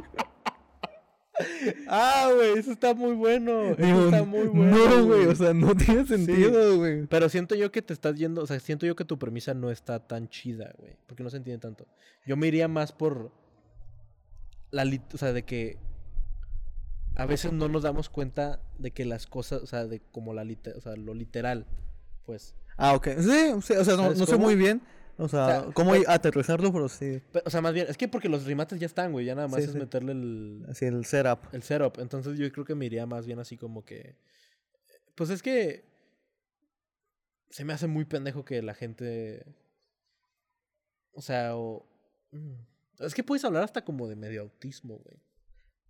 [1.90, 3.72] Ah, güey, eso está muy bueno.
[3.78, 4.78] Eso está muy bueno.
[4.88, 7.06] No, güey, o sea, no tiene sentido, güey.
[7.08, 9.70] Pero siento yo que te estás yendo, o sea, siento yo que tu premisa no
[9.70, 11.88] está tan chida, güey, porque no se entiende tanto.
[12.26, 13.34] Yo me iría más por
[14.72, 15.78] la, lit- o sea, de que
[17.18, 20.46] a veces no nos damos cuenta de que las cosas, o sea, de como la
[20.46, 21.66] lite- o sea, lo literal,
[22.26, 22.56] pues.
[22.78, 23.08] Ah, ok.
[23.20, 23.22] Sí,
[23.62, 24.82] sí, o sea, no, ¿Sabes no sé muy bien.
[25.18, 27.22] O sea, sea, cómo aterrizarlo, pero sí.
[27.46, 29.60] O sea, más bien, es que porque los remates ya están, güey, ya nada más
[29.62, 29.78] Sí, es sí.
[29.78, 31.40] meterle el, Así el setup.
[31.54, 32.00] el setup.
[32.00, 34.16] Entonces yo creo que me iría más bien así como que.
[35.16, 35.86] Pues es que.
[37.50, 39.46] Se me hace muy pendejo que la gente.
[41.14, 41.86] O sea, o.
[42.32, 45.18] mm, Es que puedes hablar hasta como de medio autismo, güey.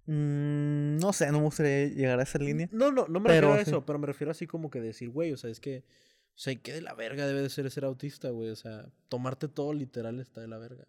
[0.08, 2.70] Mm, no sé, no me gustaría llegar a esa línea.
[2.72, 3.72] No, no, no me Pero refiero a sí.
[3.72, 5.84] eso, pero me refiero así como que decir, güey, o sea, es que.
[6.36, 8.50] O sea, ¿qué de la verga debe de ser ser autista, güey?
[8.50, 10.86] O sea, tomarte todo literal está de la verga.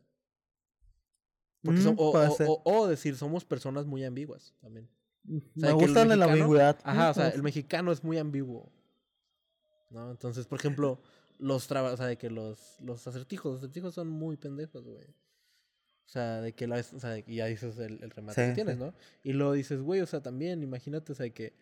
[1.62, 2.47] Porque Mm, son- o, puede o- ser.
[2.49, 4.88] o- o decir, somos personas muy ambiguas también.
[5.28, 6.78] O sea, me gusta la mexicano- ambigüedad.
[6.84, 8.72] Ajá, Mm, o sea, no el mexicano es muy ambiguo.
[9.90, 10.11] ¿No?
[10.11, 11.01] Entonces, por ejemplo,
[11.38, 15.05] los trabajos, o sea, de que los, los acertijos, los acertijos son muy pendejos, güey.
[15.05, 18.49] O sea, de que la, o sea, de que ya dices el, el remate Sí,
[18.51, 18.80] que tienes, sí.
[18.80, 18.94] ¿no?
[19.24, 21.55] Y luego dices, güey, o sea, también, imagínate, o sea, que.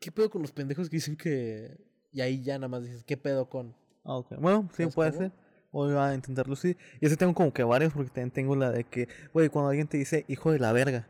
[0.00, 1.76] ¿Qué pedo con los pendejos que dicen que.
[2.18, 3.76] Y ahí ya nada más dices, ¿qué pedo con?
[4.02, 4.34] Ah, ok.
[4.40, 5.22] Bueno, sí, ¿Sabes puede cómo?
[5.22, 5.32] ser.
[5.70, 6.76] Voy a intentarlo, sí.
[7.00, 9.86] Y así tengo como que varios, porque también tengo la de que, güey, cuando alguien
[9.86, 11.06] te dice hijo de la verga.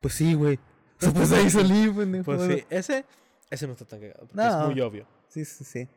[0.00, 0.56] Pues sí, güey.
[0.56, 2.24] O sea, pues ahí salí, pendejo.
[2.24, 3.04] Pues sí, ese,
[3.50, 4.60] ese no está tan cagado, porque No.
[4.62, 5.06] es muy obvio.
[5.28, 5.88] Sí, sí, sí.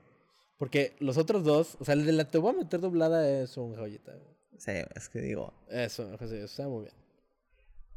[0.58, 3.56] Porque los otros dos, o sea, el de la te voy a meter doblada es
[3.56, 4.12] un joyita.
[4.58, 5.54] Sí, es que digo.
[5.70, 6.96] Eso, eso está muy bien.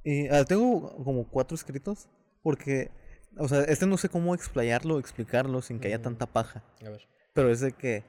[0.05, 2.07] Y ah, tengo como cuatro escritos,
[2.45, 2.93] porque,
[3.39, 6.65] o sea, este no sé cómo explayarlo, explicarlo sin que haya tanta paja.
[6.85, 7.09] A ver.
[7.35, 8.05] Pero es de que,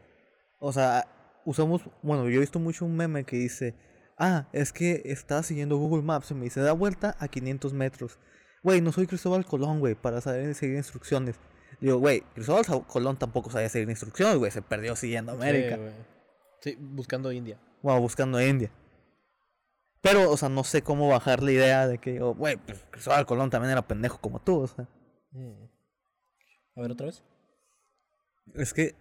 [0.60, 1.08] o sea,
[1.46, 3.76] usamos, bueno, yo he visto mucho un meme que dice,
[4.18, 8.20] ah, es que estaba siguiendo Google Maps y me dice, da vuelta a 500 metros.
[8.64, 11.40] Güey, no soy Cristóbal Colón, güey, para saber seguir instrucciones.
[11.80, 15.78] Digo, güey, Cristóbal Colón tampoco sabía seguir instrucciones, güey, se perdió siguiendo América.
[16.62, 17.60] Sí, buscando India.
[17.84, 18.72] Wow, buscando India.
[20.02, 23.26] Pero, o sea, no sé cómo bajar la idea de que, oh, güey, pues Cristóbal
[23.26, 24.88] Colón también era pendejo como tú, o sea.
[25.32, 25.66] Mm.
[26.76, 27.24] A ver, otra vez.
[28.56, 28.96] Es que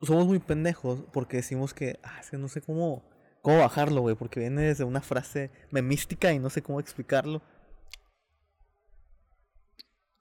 [0.00, 3.04] somos muy pendejos porque decimos que, ah, es que no sé cómo,
[3.40, 7.42] cómo bajarlo, güey, porque viene desde una frase memística y no sé cómo explicarlo.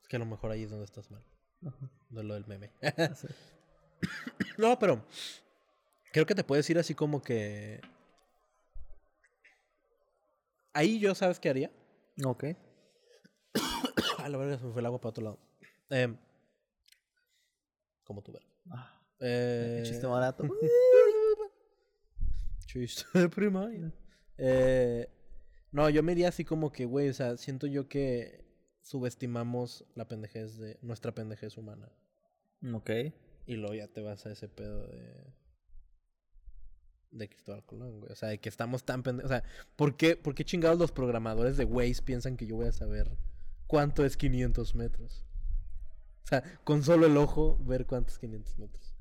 [0.01, 1.26] Es que a lo mejor ahí es donde estás mal.
[2.09, 2.72] De lo del meme.
[4.57, 5.05] No, pero.
[6.12, 7.82] Creo que te puedes ir así como que.
[10.74, 11.72] Ahí yo, ¿sabes qué haría?
[12.24, 12.45] Ok.
[14.26, 15.40] A la verga se me fue el agua para otro lado.
[15.90, 16.18] Em,
[18.04, 18.48] como tu verga.
[18.70, 20.44] Ah, Eh, chiste barato.
[22.66, 23.92] Chiste de primaria.
[24.38, 25.08] Eh,
[25.72, 28.46] no, yo me iría así como que, güey, o sea, siento yo que
[28.82, 31.92] subestimamos la pendejez de nuestra pendejez humana.
[32.74, 32.90] ok.
[33.46, 35.34] Y luego ya te vas a ese pedo de.
[37.12, 38.12] De Cristóbal Colón, güey.
[38.12, 39.30] O sea, de que estamos tan pendejos.
[39.30, 39.44] O sea,
[39.76, 43.12] ¿por qué, ¿por qué chingados los programadores de Waze piensan que yo voy a saber
[43.72, 45.26] cuánto es 500 metros?
[46.26, 48.94] O sea, con solo el ojo ver cuánto es 500 metros.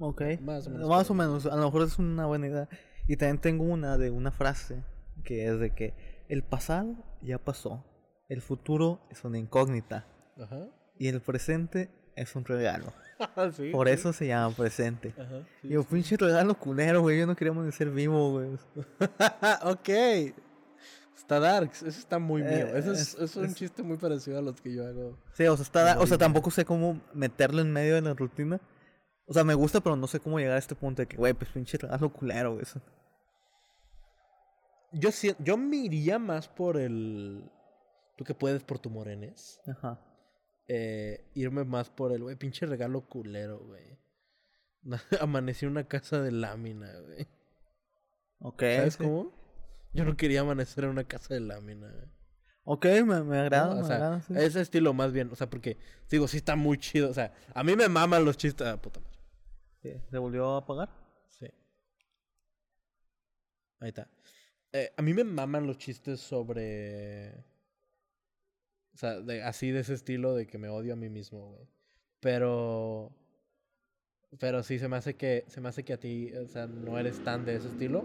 [0.00, 0.22] Ok.
[0.40, 1.46] Más o menos Más o menos.
[1.46, 2.68] A lo mejor es una buena idea.
[3.06, 4.82] Y también tengo una de una frase
[5.22, 5.94] que es de que
[6.28, 7.84] el pasado ya pasó.
[8.28, 10.04] El futuro es una incógnita.
[10.36, 10.66] Ajá.
[10.98, 12.92] Y el presente es un regalo.
[13.56, 13.94] sí, Por sí.
[13.94, 15.14] eso se llama presente.
[15.16, 15.42] Ajá.
[15.62, 15.88] sí, Yo, sí.
[15.92, 17.20] pinche regalo culero, güey.
[17.20, 18.48] Yo no quería amanecer vivo, güey.
[19.62, 20.34] ok.
[21.18, 21.82] Está darks.
[21.82, 22.50] Eso está muy mío.
[22.52, 24.86] Eh, Eso es, es- eso es un es- chiste muy parecido a los que yo
[24.86, 25.18] hago.
[25.34, 28.60] Sí, o sea, está, o sea, tampoco sé cómo meterlo en medio de la rutina.
[29.26, 31.34] O sea, me gusta, pero no sé cómo llegar a este punto de que, güey,
[31.34, 32.64] pues pinche regalo culero, güey.
[34.92, 37.50] Yo, sien- yo me iría más por el.
[38.16, 39.60] Tú que puedes por tu morenes.
[39.66, 40.00] Ajá.
[40.70, 43.98] eh, irme más por el, güey, pinche regalo culero, güey.
[45.20, 47.26] Amanecí en una casa de lámina, güey.
[48.40, 48.60] Ok.
[48.60, 49.04] ¿Sabes sí.
[49.04, 49.32] cómo?
[49.98, 51.92] Yo no quería amanecer en una casa de lámina.
[52.62, 53.80] Ok, me, me agrada, ¿no?
[53.80, 54.34] O me sea, agrada, sí.
[54.36, 55.78] ese estilo más bien, o sea, porque,
[56.10, 59.00] digo, sí está muy chido, o sea, a mí me maman los chistes, ah, puta
[59.00, 59.18] madre.
[59.80, 60.00] ¿Qué?
[60.10, 60.88] ¿Se volvió a apagar?
[61.30, 61.46] Sí.
[63.80, 64.08] Ahí está.
[64.72, 67.44] Eh, a mí me maman los chistes sobre.
[68.94, 71.66] sea, de, así de ese estilo de que me odio a mí mismo, güey.
[72.20, 73.12] Pero.
[74.38, 75.44] Pero sí se me hace que.
[75.48, 78.04] Se me hace que a ti, o sea, no eres tan de ese estilo.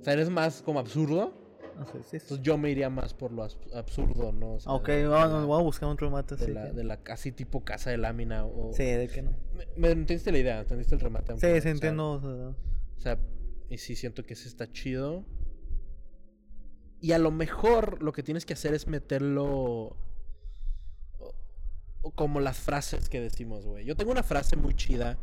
[0.00, 1.34] O sea, eres más como absurdo.
[1.78, 2.16] No sé, sí, sí.
[2.16, 4.54] Entonces yo me iría más por lo abs- absurdo, ¿no?
[4.54, 6.84] O sea, Ok, de- de bueno, la- voy a buscar un remate de la, de
[6.84, 8.72] la casi tipo casa de lámina o...
[8.72, 9.30] Sí, de que no.
[9.54, 11.34] Me, me entendiste la idea, entendiste el remate.
[11.38, 12.12] Sí, sí, entiendo.
[12.12, 12.48] o sea,
[12.96, 13.18] O sea,
[13.70, 15.24] y sí siento que ese está chido.
[17.00, 19.96] Y a lo mejor lo que tienes que hacer es meterlo...
[22.14, 23.84] como las frases que decimos, güey.
[23.84, 25.18] Yo tengo una frase muy chida.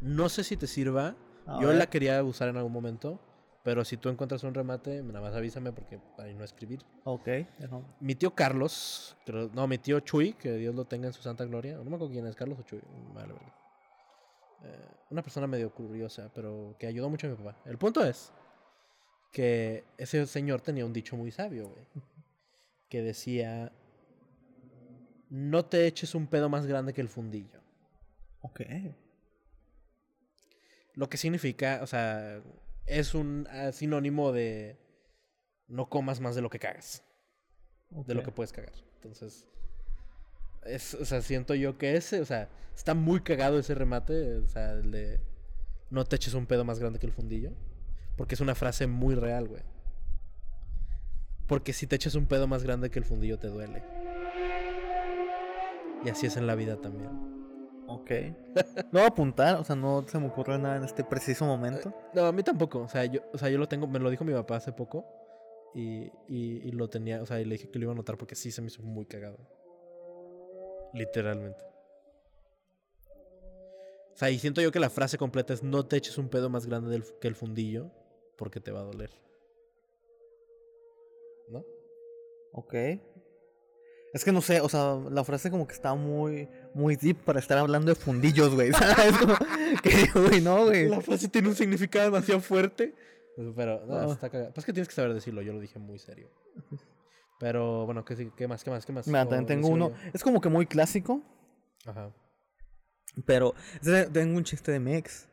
[0.00, 1.16] No sé si te sirva.
[1.46, 1.76] A Yo ver.
[1.76, 3.20] la quería usar en algún momento.
[3.62, 6.82] Pero si tú encuentras un remate, nada más avísame porque para no escribir.
[7.04, 7.28] Ok.
[8.00, 11.44] Mi tío Carlos, creo- no, mi tío Chuy, que Dios lo tenga en su santa
[11.44, 11.76] gloria.
[11.76, 12.80] No me acuerdo quién es, Carlos o Chuy.
[13.12, 13.52] Vale, vale.
[14.64, 17.56] Eh, una persona medio curiosa, pero que ayudó mucho a mi papá.
[17.66, 18.32] El punto es
[19.32, 21.84] que ese señor tenía un dicho muy sabio, güey.
[22.88, 23.72] Que decía,
[25.28, 27.60] no te eches un pedo más grande que el fundillo.
[28.40, 28.62] Ok.
[30.94, 32.42] Lo que significa, o sea,
[32.90, 34.76] es un ah, sinónimo de
[35.68, 37.04] no comas más de lo que cagas.
[37.90, 38.72] de lo que puedes cagar.
[38.96, 39.46] Entonces,
[40.64, 44.46] es, o sea, siento yo que ese, o sea, está muy cagado ese remate, o
[44.46, 45.20] sea, el de
[45.90, 47.52] no te eches un pedo más grande que el fundillo,
[48.16, 49.62] porque es una frase muy real, güey.
[51.46, 53.82] Porque si te echas un pedo más grande que el fundillo te duele.
[56.04, 57.39] Y así es en la vida también.
[57.92, 58.10] Ok.
[58.94, 61.92] A apuntar, o sea, no se me ocurre nada en este preciso momento.
[62.14, 64.24] No, a mí tampoco, o sea, yo, o sea, yo lo tengo, me lo dijo
[64.24, 65.04] mi papá hace poco
[65.74, 68.16] y, y, y lo tenía, o sea, y le dije que lo iba a anotar
[68.16, 69.38] porque sí se me hizo muy cagado.
[70.94, 71.64] Literalmente.
[74.12, 76.50] O sea, y siento yo que la frase completa es no te eches un pedo
[76.50, 77.90] más grande del- que el fundillo
[78.36, 79.10] porque te va a doler.
[81.48, 81.64] ¿No?
[82.52, 82.74] Ok.
[84.12, 87.38] Es que no sé, o sea, la frase como que está muy, muy deep para
[87.38, 88.72] estar hablando de fundillos, güey.
[88.72, 89.16] ¿Sabes?
[89.18, 89.34] Como
[89.82, 90.88] que, güey, no, güey.
[90.88, 92.94] La frase tiene un significado demasiado fuerte.
[93.56, 94.06] Pero, no, Ah.
[94.12, 94.50] está cagado.
[94.52, 96.28] Pues es que tienes que saber decirlo, yo lo dije muy serio.
[97.38, 98.62] Pero, bueno, ¿qué, sí- qué más?
[98.64, 98.84] ¿Qué más?
[98.84, 99.06] ¿Qué más?
[99.06, 99.90] Mira, también tengo uno.
[99.90, 99.96] yo.
[100.12, 101.22] Es como que muy clásico,
[101.86, 102.12] Ajá.
[103.24, 103.54] pero
[104.12, 105.28] tengo un chiste de mi ex.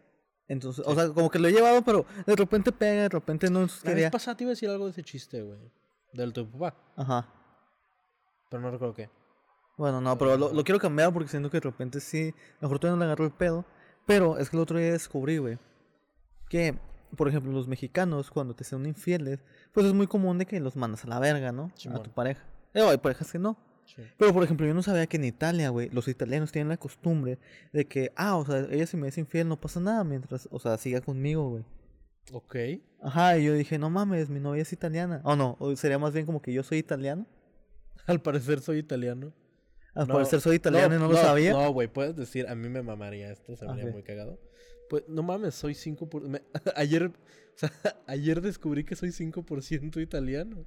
[0.48, 3.68] Entonces, o sea, como que lo he llevado, pero de repente pega, de repente no
[3.84, 5.60] La vez pasada te iba a decir algo de ese chiste, güey.
[6.14, 6.78] Del tu papá.
[6.96, 7.34] Ajá.
[8.50, 9.10] Pero no recuerdo qué.
[9.78, 12.96] Bueno, no, pero lo, lo quiero cambiar porque siento que de repente sí, mejor todavía
[12.98, 13.66] no le agarró el pedo.
[14.08, 15.60] Pero es que el otro día descubrí, güey,
[16.50, 16.80] que,
[17.16, 19.44] por ejemplo, los mexicanos, cuando te son infieles,
[19.74, 21.72] pues es muy común de que los mandas a la verga, ¿no?
[21.94, 22.42] A tu pareja.
[22.74, 23.58] Eh, hay parejas que no.
[23.86, 24.02] Sí.
[24.18, 27.38] Pero, por ejemplo, yo no sabía que en Italia, güey, los italianos tienen la costumbre
[27.74, 30.60] de que, ah, o sea, ella si me es infiel no pasa nada mientras, o
[30.60, 31.66] sea, siga conmigo, güey.
[32.32, 32.56] Ok.
[33.02, 35.22] Ajá, y yo dije, no mames, mi novia es italiana.
[35.24, 37.26] O no, o sería más bien como que yo soy italiano.
[38.12, 39.34] Al parecer soy italiano.
[39.94, 41.52] Al No, parecer soy italiano y no, lo sabía.
[41.54, 43.92] No, güey, puedes decir, a mí me mamaría esto, se me haría Ok.
[43.94, 44.40] muy cagado.
[44.90, 46.08] Pues, no mames, soy 5%.
[46.10, 46.44] por- me-
[46.76, 47.12] ayer, o
[47.56, 47.72] sea,
[48.08, 50.66] ayer descubrí que soy 5% italiano.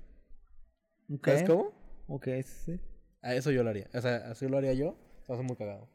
[1.25, 1.73] ¿Sabes cómo?
[2.09, 2.81] ok, sí, sí.
[3.23, 3.89] A eso yo lo haría.
[3.95, 4.97] O sea, así lo haría yo.
[5.27, 5.89] Se hace muy cagado.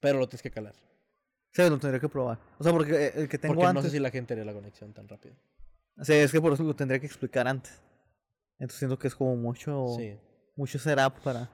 [0.00, 0.74] Pero lo tienes que calar.
[1.52, 2.38] Sí, lo tendría que probar.
[2.58, 3.82] O sea, porque eh, el que tengo Porque antes.
[3.84, 5.34] no sé si la gente haría la conexión tan rápido.
[6.02, 7.80] Sí, es que por eso lo tendría que explicar antes.
[8.58, 9.86] Entonces siento que es como mucho.
[9.98, 10.16] Sí.
[10.56, 11.50] Mucho setup para.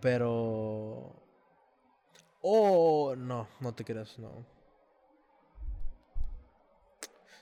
[0.00, 1.14] Pero.
[2.40, 4.46] Oh, no, no te creas, no.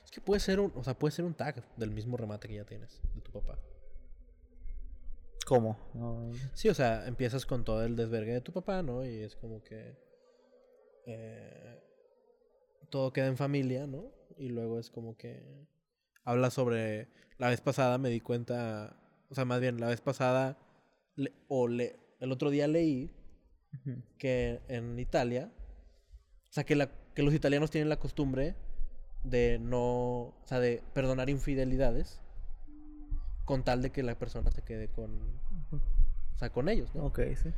[0.03, 2.55] Es que puede ser un, o sea, puede ser un tag del mismo remate que
[2.55, 3.59] ya tienes, de tu papá.
[5.45, 5.77] ¿Cómo?
[5.93, 9.05] No, Sí, o sea, empiezas con todo el desvergue de tu papá, ¿no?
[9.05, 9.95] Y es como que.
[11.05, 11.79] eh,
[12.89, 14.11] todo queda en familia, ¿no?
[14.37, 15.67] Y luego es como que.
[16.23, 17.07] Habla sobre.
[17.37, 18.99] La vez pasada me di cuenta.
[19.29, 20.57] O sea, más bien, la vez pasada.
[21.15, 23.11] le- o le, el otro día leí
[24.19, 25.51] que en Italia,
[26.49, 28.55] o sea, que, la, que los italianos tienen la costumbre
[29.23, 32.19] de no, o sea, de perdonar infidelidades
[33.45, 35.11] con tal de que la persona se quede con,
[35.71, 37.05] o sea, con ellos, ¿no?
[37.05, 37.49] Ok, sí.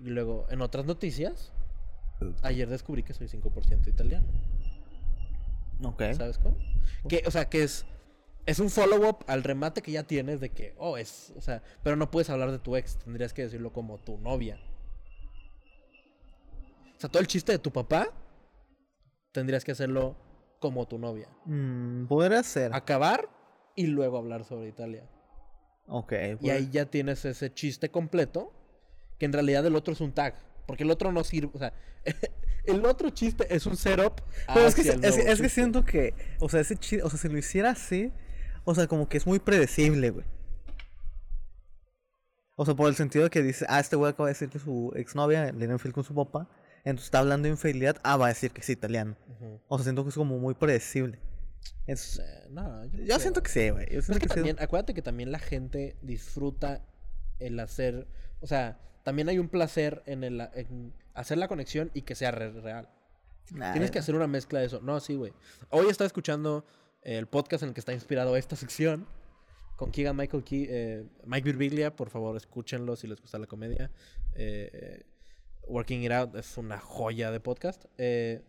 [0.00, 1.52] Y luego, en otras noticias,
[2.42, 4.26] ayer descubrí que soy 5% italiano,
[5.84, 6.02] Ok.
[6.16, 6.56] ¿sabes cómo?
[7.08, 7.84] Que, o sea, que es,
[8.46, 11.96] es un follow-up al remate que ya tienes de que, oh, es, o sea, pero
[11.96, 14.58] no puedes hablar de tu ex, tendrías que decirlo como tu novia.
[16.96, 18.08] O sea, todo el chiste de tu papá,
[19.32, 20.16] tendrías que hacerlo
[20.60, 21.28] como tu novia.
[21.46, 22.74] Mm, podría ser.
[22.74, 23.28] Acabar
[23.74, 25.08] y luego hablar sobre Italia.
[25.86, 26.12] Ok.
[26.40, 28.52] Y ahí ya tienes ese chiste completo,
[29.18, 30.34] que en realidad el otro es un tag,
[30.66, 31.72] porque el otro no sirve, o sea,
[32.64, 34.20] el otro chiste es un setup.
[34.52, 35.48] Pero es que, es, que chiste.
[35.48, 38.12] siento que, o sea, ese chi- o sea, si lo hiciera así,
[38.64, 40.24] o sea, como que es muy predecible, güey.
[42.56, 44.58] O sea, por el sentido de que dice, ah, este güey acaba de decir que
[44.58, 46.48] su exnovia le dio infiel con su papá.
[46.84, 47.96] Entonces está hablando de infidelidad.
[48.02, 49.16] Ah, va a decir que es italiano.
[49.68, 51.18] O sea, siento que es como muy predecible.
[51.86, 53.86] Es- Eh, no, yo, no yo sé, siento que sí, güey.
[53.90, 56.82] Yo es siento que que acuérdate que también la gente disfruta
[57.38, 58.06] el hacer,
[58.40, 62.30] o sea, también hay un placer en, el, en hacer la conexión y que sea
[62.32, 62.88] re- real.
[63.52, 64.80] Nah, Tienes que hacer una mezcla de eso.
[64.82, 65.32] No, sí, güey.
[65.70, 66.64] Hoy estaba escuchando
[67.02, 69.06] el podcast en el que está inspirado esta sección
[69.76, 71.94] con Keegan Michael Key, eh, Mike Birbiglia.
[71.96, 73.90] Por favor, escúchenlo si les gusta la comedia.
[74.34, 75.02] Eh, eh,
[75.68, 77.84] Working It Out es una joya de podcast.
[77.98, 78.42] Eh,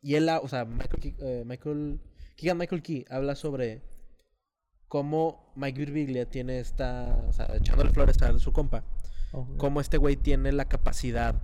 [0.00, 2.00] y él, o sea, Michael, Key- Michael
[2.36, 3.82] Keegan Michael Key habla sobre
[4.86, 8.84] cómo Mike Birbiglia tiene esta, o sea, echándole flores a su compa
[9.58, 11.34] cómo este güey tiene la capacidad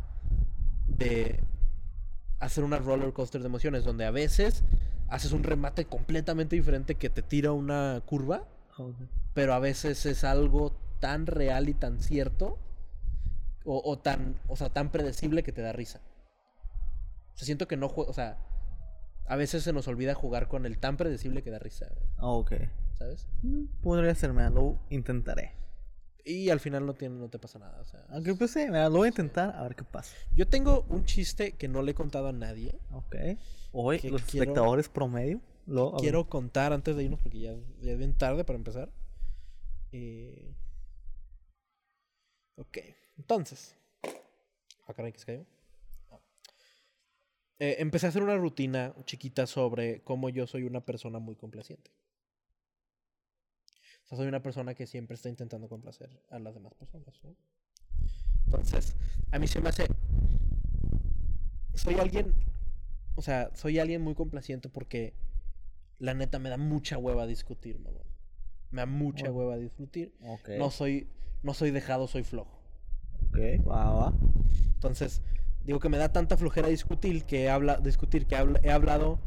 [0.87, 1.45] de
[2.39, 4.65] hacer una roller coaster de emociones, donde a veces
[5.09, 8.45] haces un remate completamente diferente que te tira una curva,
[9.35, 12.59] pero a veces es algo tan real y tan cierto,
[13.65, 16.01] o, o tan, o sea, tan predecible que te da risa.
[17.35, 18.39] O sea, siento que no juego, o sea,
[19.27, 22.53] a veces se nos olvida jugar con el tan predecible que da risa, güey, Ok.
[22.99, 23.27] ¿sabes?
[23.43, 25.53] Mm, Podría ser, mira, lo intentaré.
[26.27, 28.03] Y al final no, tiene, no te pasa nada, o sea.
[28.09, 30.17] Aunque pues sí, mira, lo voy a intentar a ver qué pasa.
[30.35, 32.79] Yo tengo un chiste que no le he contado a nadie.
[32.93, 33.15] Ok.
[33.77, 35.41] Hoy, Que los quiero- espectadores promedio.
[35.67, 38.91] Lo, quiero contar antes de irnos porque ya, ya es bien tarde para empezar.
[39.93, 40.55] Eh,
[42.57, 42.79] Ok,
[43.19, 43.75] entonces.
[44.87, 45.45] Ah, caray, ¿qué se cayó?
[47.59, 51.91] Eh, empecé a hacer una rutina chiquita sobre cómo yo soy una persona muy complaciente.
[54.05, 57.09] O sea, soy una persona que siempre está intentando complacer a las demás personas.
[57.25, 57.35] ¿no?
[58.47, 58.95] Entonces,
[59.33, 59.87] a mí se me hace.
[61.75, 62.33] Soy alguien.
[63.17, 65.15] O sea, soy alguien muy complaciente porque
[65.99, 68.03] la neta me da mucha hueva discutir, mamón.
[68.71, 69.39] Me da mucha Bueno.
[69.39, 70.13] hueva discutir.
[70.59, 71.09] No soy,
[71.43, 72.59] no soy dejado, soy flojo.
[73.29, 73.39] Ok,
[73.69, 74.13] va, va.
[74.75, 75.23] Entonces,
[75.65, 79.19] digo que me da tanta flojera discutir que, habla, discutir que habla- he hablado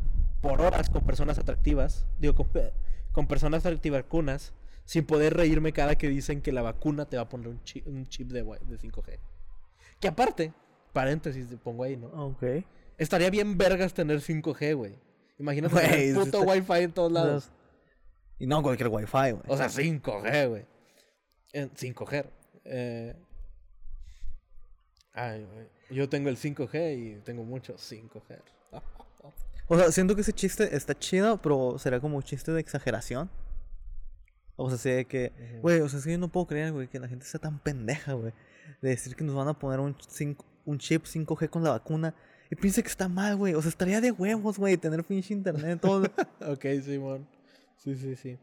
[0.41, 2.47] por horas con personas atractivas, digo, con,
[3.11, 4.53] con personas atractivacunas,
[4.85, 7.87] sin poder reírme cada que dicen que la vacuna te va a poner un chip,
[7.87, 9.19] un chip de, de 5G.
[9.99, 10.53] Que aparte,
[10.93, 12.07] paréntesis, pongo ahí, ¿no?
[12.07, 12.43] Ok.
[12.97, 14.99] Estaría bien vergas tener 5G, güey.
[15.37, 17.51] Imagínate Güey, tener puto está- Wi-Fi en todos lados.
[18.39, 19.43] Y no cualquier wifi, güey.
[19.47, 20.65] O sea, 5G, güey.
[21.53, 22.31] Eh, Sin coger.
[22.65, 23.15] Eh...
[25.13, 25.67] Ay, güey.
[25.89, 28.39] Yo tengo el 5G y tengo muchos 5G.
[29.69, 33.29] O sea, siento que ese chiste está chido, pero será como un chiste de exageración.
[34.55, 36.99] O sea, sé que, güey, o sea, es que yo no puedo creer, güey, que
[36.99, 38.33] la gente sea tan pendeja, güey.
[38.81, 42.15] De decir que nos van a poner un chip 5G con la vacuna.
[42.49, 43.53] Y piensa que está mal, güey.
[43.53, 46.03] O sea, estaría de huevos, güey, tener pinche internet, todo.
[46.47, 47.27] ok, Simón.
[47.77, 48.37] Sí, sí, sí.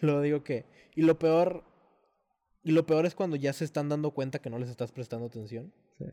[0.00, 0.64] Lo digo que.
[0.94, 1.64] Y lo peor.
[2.62, 5.26] Y lo peor es cuando ya se están dando cuenta que no les estás prestando
[5.26, 5.72] atención.
[5.98, 6.06] Sí.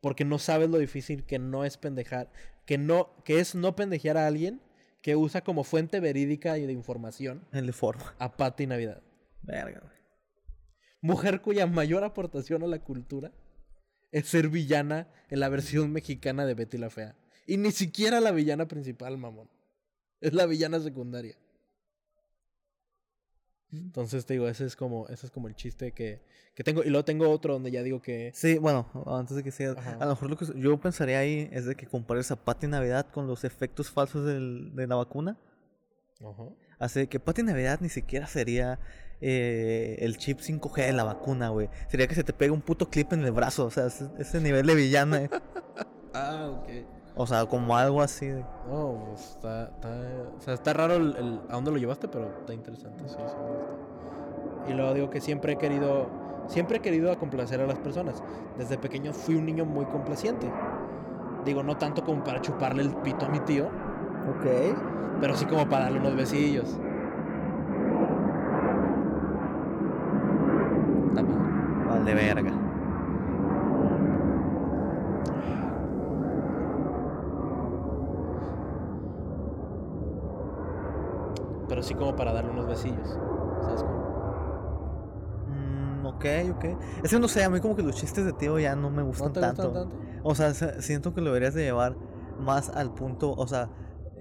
[0.00, 2.30] Porque no sabes lo difícil que no es pendejar.
[2.64, 3.10] Que no.
[3.24, 4.60] Que es no pendejear a alguien
[5.02, 8.14] que usa como fuente verídica y de información El de forma.
[8.18, 9.02] a Pati Navidad.
[9.42, 9.96] Verga, güey.
[11.00, 13.30] Mujer cuya mayor aportación a la cultura
[14.12, 17.16] es ser villana en la versión mexicana de Betty la Fea.
[17.46, 19.48] Y ni siquiera la villana principal, mamón.
[20.20, 21.36] Es la villana secundaria.
[23.72, 26.22] Entonces te digo, ese es como, ese es como el chiste que,
[26.54, 26.82] que tengo.
[26.84, 28.30] Y luego tengo otro donde ya digo que.
[28.34, 29.96] Sí, bueno, antes de que Ajá.
[30.00, 33.10] a lo mejor lo que yo pensaría ahí es de que compares a Pati Navidad
[33.10, 35.36] con los efectos falsos del- de la vacuna.
[36.20, 36.48] Ajá.
[36.78, 38.78] Así que Pati Navidad ni siquiera sería
[39.20, 41.68] eh, el chip 5G de la vacuna, güey.
[41.88, 44.40] Sería que se te pega un puto clip en el brazo, o sea, ese, ese
[44.40, 45.22] nivel de villana.
[45.22, 45.30] eh.
[46.18, 46.68] Ah, ok.
[47.14, 48.26] O sea, como algo así.
[48.26, 49.88] de- No, pues, está, está,
[50.36, 53.22] o sea, está raro el, el- a dónde lo llevaste, pero está interesante, sí, sí
[53.22, 53.38] gusta.
[54.68, 56.08] Y luego digo que siempre he querido,
[56.48, 58.22] siempre he querido complacer a las personas.
[58.56, 60.50] Desde pequeño fui un niño muy complaciente.
[61.44, 64.46] Digo, no tanto como para chuparle el pito a mi tío, Ok.
[65.20, 66.78] pero sí como para darle unos besillos.
[71.08, 71.22] Está
[72.14, 72.52] Vale, verga.
[81.68, 83.08] Pero sí como para darle unos besillos.
[83.62, 84.06] ¿Sabes cómo?
[85.48, 86.64] Mm, ok, ok.
[87.02, 89.02] Es que no sé, a mí como que los chistes de tío ya no me
[89.02, 89.62] gustan ¿No te tanto.
[89.70, 89.96] gustan tanto?
[90.22, 91.96] O sea, se- siento que lo deberías de llevar
[92.38, 93.68] más al punto, o sea,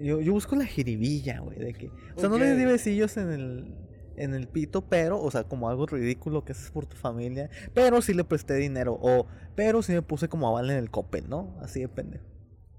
[0.02, 3.32] yo, yo busco la jiribilla, güey, de que, o sea, no le di besillos en
[3.32, 3.76] el,
[4.18, 8.02] en el pito, pero, o sea, como algo ridículo que haces por tu familia, pero
[8.02, 11.56] sí le presté dinero, o, pero sí me puse como aval en el copel, ¿no?
[11.62, 12.26] Así de pendejo.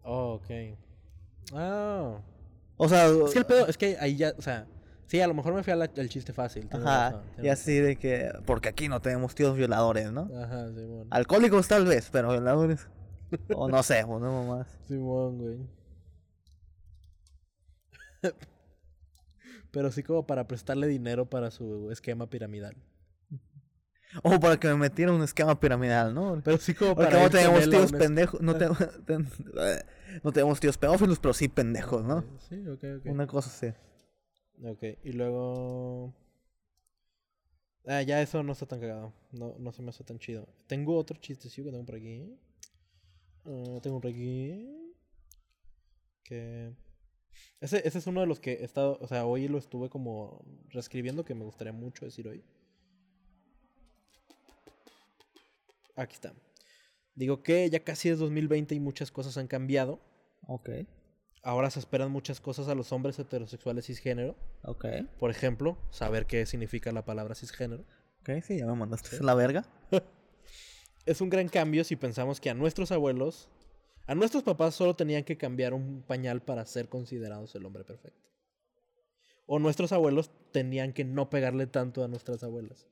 [0.03, 0.79] Oh, ok.
[1.53, 2.21] Ah.
[2.77, 4.67] O sea, Es que el pedo, es que ahí ya, o sea,
[5.07, 6.69] Sí, a lo mejor me fui al, chiste fácil.
[6.73, 7.11] Ajá.
[7.11, 8.33] razón, Y así de que.
[8.45, 10.29] Porque aquí no tenemos tíos violadores, ¿no?
[10.37, 11.07] Ajá, Simón.
[11.11, 12.89] Alcohólicos tal vez, pero violadores.
[13.55, 14.67] o no sé, no más.
[14.89, 15.59] Simón, güey.
[19.77, 22.75] Pero sí como para prestarle dinero para su esquema piramidal.
[24.23, 26.41] O para que me metiera un esquema piramidal, ¿no?
[26.43, 28.41] Pero sí como Porque para no ir con tenemos tíos pendejos.
[28.41, 28.69] No, te-
[30.25, 32.25] no tenemos tíos pedófilos, pero sí pendejos, ¿no?
[32.49, 33.07] Sí, ok, ok.
[33.11, 33.77] Una cosa así.
[34.65, 36.15] Ok, y luego...
[37.87, 39.13] Ah, ya eso no está tan cagado.
[39.33, 40.49] No, no se me hace tan chido.
[40.69, 42.35] Tengo otro chistecillo que tengo por aquí.
[43.45, 44.95] Ah, tengo por aquí.
[46.25, 46.73] Que...
[47.61, 48.99] Ese, ese es uno de los que he estado...
[49.01, 52.45] O sea, hoy lo estuve como reescribiendo que me gustaría mucho decir hoy.
[55.97, 56.35] Aquí está.
[57.15, 60.01] Digo que ya casi es 2020 y muchas cosas han cambiado.
[60.47, 60.69] Ok.
[61.43, 64.37] Ahora se esperan muchas cosas a los hombres heterosexuales cisgénero.
[64.63, 64.85] Ok.
[65.19, 67.85] Por ejemplo, saber qué significa la palabra cisgénero.
[68.21, 69.65] Ok, sí, ya me mandaste a la verga.
[71.07, 73.49] Es un gran cambio si pensamos que a nuestros abuelos,
[74.07, 78.29] a nuestros papás solo tenían que cambiar un pañal para ser considerados el hombre perfecto.
[79.47, 82.87] O nuestros abuelos tenían que no pegarle tanto a nuestras abuelas.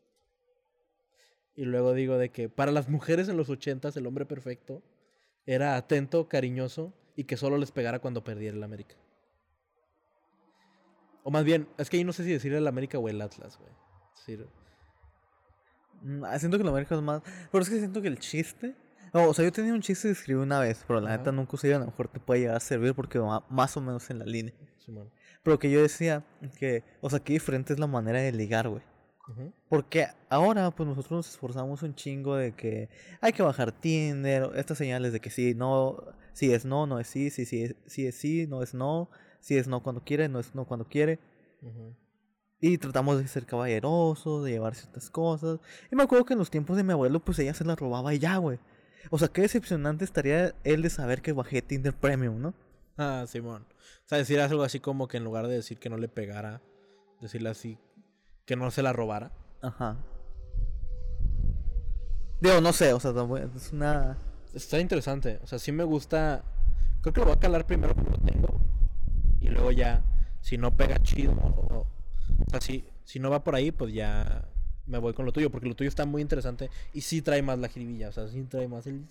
[1.56, 4.82] Y luego digo de que para las mujeres en los ochentas el hombre perfecto
[5.46, 8.96] era atento, cariñoso y que solo les pegara cuando perdiera el América.
[11.22, 13.58] O más bien, es que ahí no sé si decirle el América o el Atlas,
[13.58, 13.72] güey.
[16.02, 17.22] Mm, Siento que la América es más.
[17.50, 18.74] Pero es que siento que el chiste.
[19.14, 21.18] No, o sea, yo tenía un chiste que escribí una vez, pero la Ajá.
[21.18, 23.76] neta nunca usé y a lo mejor te puede llegar a servir porque va más
[23.76, 24.52] o menos en la línea.
[24.78, 25.08] Simón.
[25.44, 26.24] Pero que yo decía
[26.58, 28.82] que, o sea, qué diferente es la manera de ligar, güey.
[29.70, 32.90] Porque ahora, pues nosotros nos esforzamos un chingo de que
[33.22, 35.96] hay que bajar Tinder, estas señales de que sí, no,
[36.34, 39.08] si es no, no es sí, si sí, es, sí es sí, no es no,
[39.40, 41.20] si es no cuando quiere, no es no cuando quiere.
[42.60, 45.60] Y tratamos de ser caballerosos, de llevar ciertas cosas.
[45.90, 48.12] Y me acuerdo que en los tiempos de mi abuelo, pues ella se la robaba
[48.12, 48.58] y ya, güey.
[49.10, 52.54] O sea, qué decepcionante estaría él de saber que bajé Tinder Premium, ¿no?
[52.96, 53.66] Ah, Simón.
[54.04, 56.62] O sea, decir algo así como que en lugar de decir que no le pegara,
[57.20, 57.78] decirle así
[58.44, 59.32] que no se la robara.
[59.62, 59.96] Ajá.
[62.40, 63.12] Digo, no sé, o sea,
[63.56, 64.18] es una...
[64.52, 65.40] Está interesante.
[65.42, 66.44] O sea, sí me gusta.
[67.00, 68.60] Creo que lo voy a calar primero como lo tengo.
[69.40, 70.04] Y luego ya,
[70.40, 71.32] si no pega chido.
[71.32, 71.86] O,
[72.46, 74.46] o sea, si, si no va por ahí, pues ya
[74.86, 75.50] me voy con lo tuyo.
[75.50, 76.70] Porque lo tuyo está muy interesante.
[76.92, 78.08] Y sí trae más la jiribilla.
[78.08, 79.06] O sea, sí trae más el.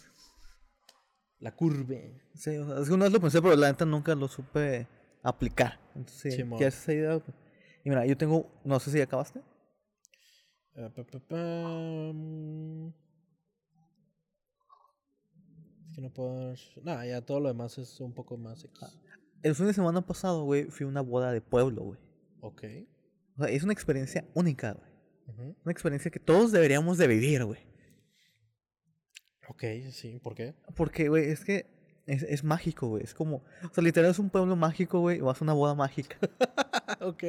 [1.40, 2.22] La curve.
[2.36, 4.88] Sí, o sea, es que una vez lo pensé, pero la neta nunca lo supe
[5.24, 5.80] aplicar.
[5.96, 6.44] Entonces, sí.
[6.58, 7.22] ¿qué haces esa idea?
[7.84, 9.42] Y mira, yo tengo, no sé si ya acabaste.
[10.76, 12.94] Eh, pa, pa, pam.
[15.88, 16.54] Es que no puedo.
[16.82, 19.00] Nada, ya todo lo demás es un poco más X.
[19.44, 22.00] El fin de semana pasado, güey, fui a una boda de pueblo, güey.
[22.40, 22.64] Ok.
[23.38, 24.93] O sea, es una experiencia única, güey.
[25.28, 27.60] Una experiencia que todos deberíamos de vivir, güey.
[29.48, 30.54] Ok, sí, ¿por qué?
[30.76, 31.66] Porque, güey, es que
[32.06, 33.04] es, es mágico, güey.
[33.04, 35.76] Es como, o sea, literal es un pueblo mágico, güey, y vas a una boda
[35.76, 36.18] mágica.
[37.02, 37.24] ok.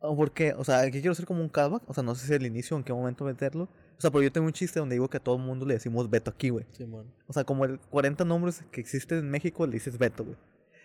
[0.00, 1.88] O porque, o sea, aquí quiero hacer como un callback.
[1.88, 3.68] O sea, no sé si el inicio o en qué momento meterlo.
[3.96, 5.74] O sea, pero yo tengo un chiste donde digo que a todo el mundo le
[5.74, 6.66] decimos Beto aquí, güey.
[6.72, 7.12] Simón.
[7.26, 10.36] O sea, como el 40 nombres que existen en México, le dices Beto, güey.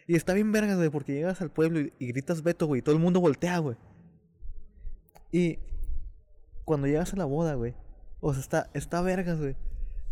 [0.08, 2.82] Y está bien vergas, güey, porque llegas al pueblo y, y gritas Beto, güey, y
[2.82, 3.78] todo el mundo voltea, güey.
[5.32, 5.60] Y
[6.70, 7.74] cuando llegas a la boda, güey,
[8.20, 9.56] o sea, está, está vergas, güey.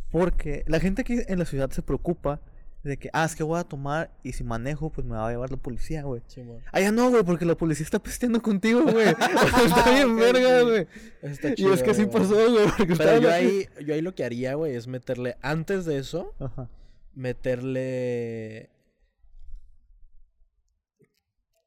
[0.09, 2.41] Porque la gente aquí en la ciudad se preocupa
[2.81, 5.29] de que, ah, es que voy a tomar y si manejo, pues me va a
[5.29, 6.23] llevar la policía, güey.
[6.25, 6.63] Simón.
[6.71, 9.07] Allá no, güey, porque la policía está pisteando contigo, güey.
[9.65, 10.63] Está bien sí.
[10.63, 10.87] güey.
[11.21, 12.65] Está Y es que así pasó, güey,
[12.97, 16.71] Pero yo ahí, yo ahí lo que haría, güey, es meterle, antes de eso, Ajá.
[17.13, 18.71] meterle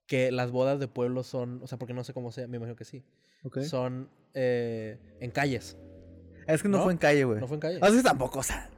[0.09, 2.75] que las bodas de pueblo son, o sea, porque no sé cómo sea, me imagino
[2.75, 3.05] que sí,
[3.63, 5.77] Son eh, en calles.
[6.47, 6.85] Es que no, ¿No?
[6.85, 7.41] fue en calle, güey.
[7.41, 7.79] No fue en calle.
[7.81, 8.69] Así tampoco, o sea.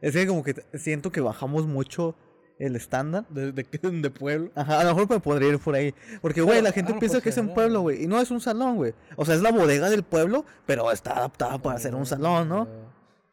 [0.00, 2.14] Es que como que siento que bajamos mucho
[2.58, 3.26] el estándar.
[3.28, 4.50] De, de, de pueblo.
[4.54, 5.94] Ajá, a lo mejor me podría ir por ahí.
[6.20, 8.04] Porque, güey, la gente ah, piensa pues, que es un ah, pueblo, güey.
[8.04, 8.94] Y no es un salón, güey.
[9.16, 12.68] O sea, es la bodega del pueblo, pero está adaptada para ser un salón, ¿no?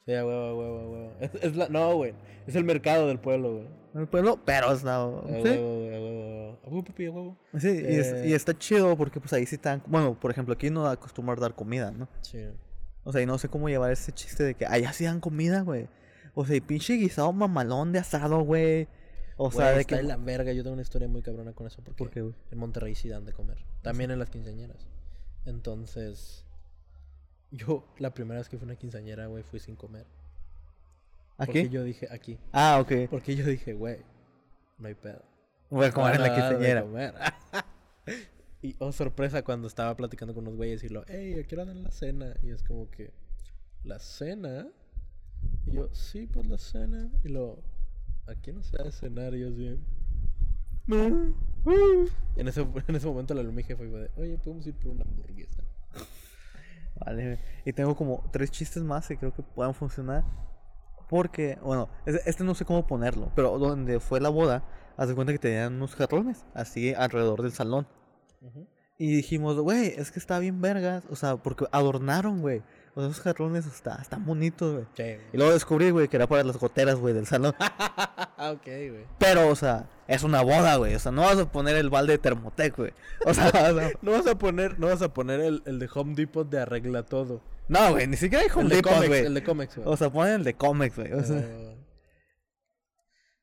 [0.05, 1.13] Sí, a huevo, a huevo.
[1.20, 2.13] Es, es la, no, güey.
[2.47, 3.68] Es el mercado del pueblo, güey.
[3.97, 5.03] El pueblo, pero es la.
[5.03, 5.41] A ¿sí?
[5.49, 6.83] huevo, huevo.
[6.83, 7.37] Papi, huevo.
[7.57, 8.35] Sí, y, es- y Eh.
[8.35, 9.81] está chido porque, pues ahí sí están.
[9.87, 12.07] Bueno, por ejemplo, aquí no acostumbran dar comida, ¿no?
[12.21, 12.45] Sí.
[13.03, 15.61] O sea, y no sé cómo llevar ese chiste de que allá sí dan comida,
[15.61, 15.87] güey.
[16.35, 18.87] O sea, y pinche guisado mamalón de asado, güey.
[19.37, 20.01] O sea, Güey, de está que.
[20.01, 20.51] en la verga.
[20.53, 21.81] Yo tengo una historia muy cabrona con eso.
[21.83, 22.33] Porque ¿Por qué, güey?
[22.51, 23.57] en Monterrey sí dan de comer.
[23.81, 24.85] También en las quinceañeras.
[25.45, 26.43] Entonces,
[27.51, 30.05] yo la primera vez que fui a una quinceañera, güey, fui sin comer.
[31.38, 31.69] Porque ¿Aquí?
[31.69, 32.38] yo dije, aquí.
[32.51, 33.09] Ah, ok.
[33.09, 33.99] Porque yo dije, güey,
[34.77, 35.23] no hay pedo.
[35.69, 36.81] Voy a comer en la a dar quinceañera.
[36.81, 37.13] comer.
[38.59, 41.65] Y, oh, sorpresa, cuando estaba platicando con unos güeyes y lo, hey, ¿a qué hora
[41.65, 42.33] dan la cena?
[42.41, 43.13] Y es como que,
[43.83, 44.67] ¿la cena?
[45.67, 47.11] Y yo, sí, pues la cena.
[47.23, 47.61] Y lo,
[48.25, 49.35] aquí no se hace cenar.
[49.35, 49.79] Y yo así,
[50.88, 50.93] y
[52.39, 55.03] en ese, en ese momento la mi jefe fue de, oye, podemos ir por una
[55.03, 55.63] hamburguesa.
[56.95, 57.39] Vale.
[57.65, 60.23] Y tengo como tres chistes más que creo que puedan funcionar.
[61.09, 64.63] Porque, bueno, es- este no sé cómo ponerlo, pero donde fue la boda,
[64.97, 67.87] haz de cuenta que tenían unos jarrones así alrededor del salón.
[68.99, 71.03] Y dijimos, güey, es que está bien vergas.
[71.11, 72.63] O sea, porque adornaron, güey.
[72.95, 74.85] O sea, esos jarrones está, están bonitos, güey.
[74.95, 77.53] Sí, Y luego descubrí, güey, que era para las goteras, güey, del salón.
[78.39, 79.05] Ah, ok, güey.
[79.17, 80.93] Pero, o sea, es una boda, güey.
[80.93, 82.91] O sea, no vas a poner el balde de Thermotec, güey.
[83.25, 85.89] O sea, o sea, No vas a poner, no vas a poner el, el de
[85.93, 87.41] Home Depot de arregla todo.
[87.70, 89.26] No, güey, ni siquiera hay el de cómics, güey.
[89.26, 89.88] el de cómics, güey.
[89.88, 91.13] O sea, ponen el de cómics, güey.
[91.13, 91.74] O sea, Ah.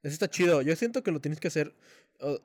[0.03, 0.61] Ese está chido.
[0.63, 1.75] Yo siento que lo tienes que hacer.
[2.21, 2.37] uh,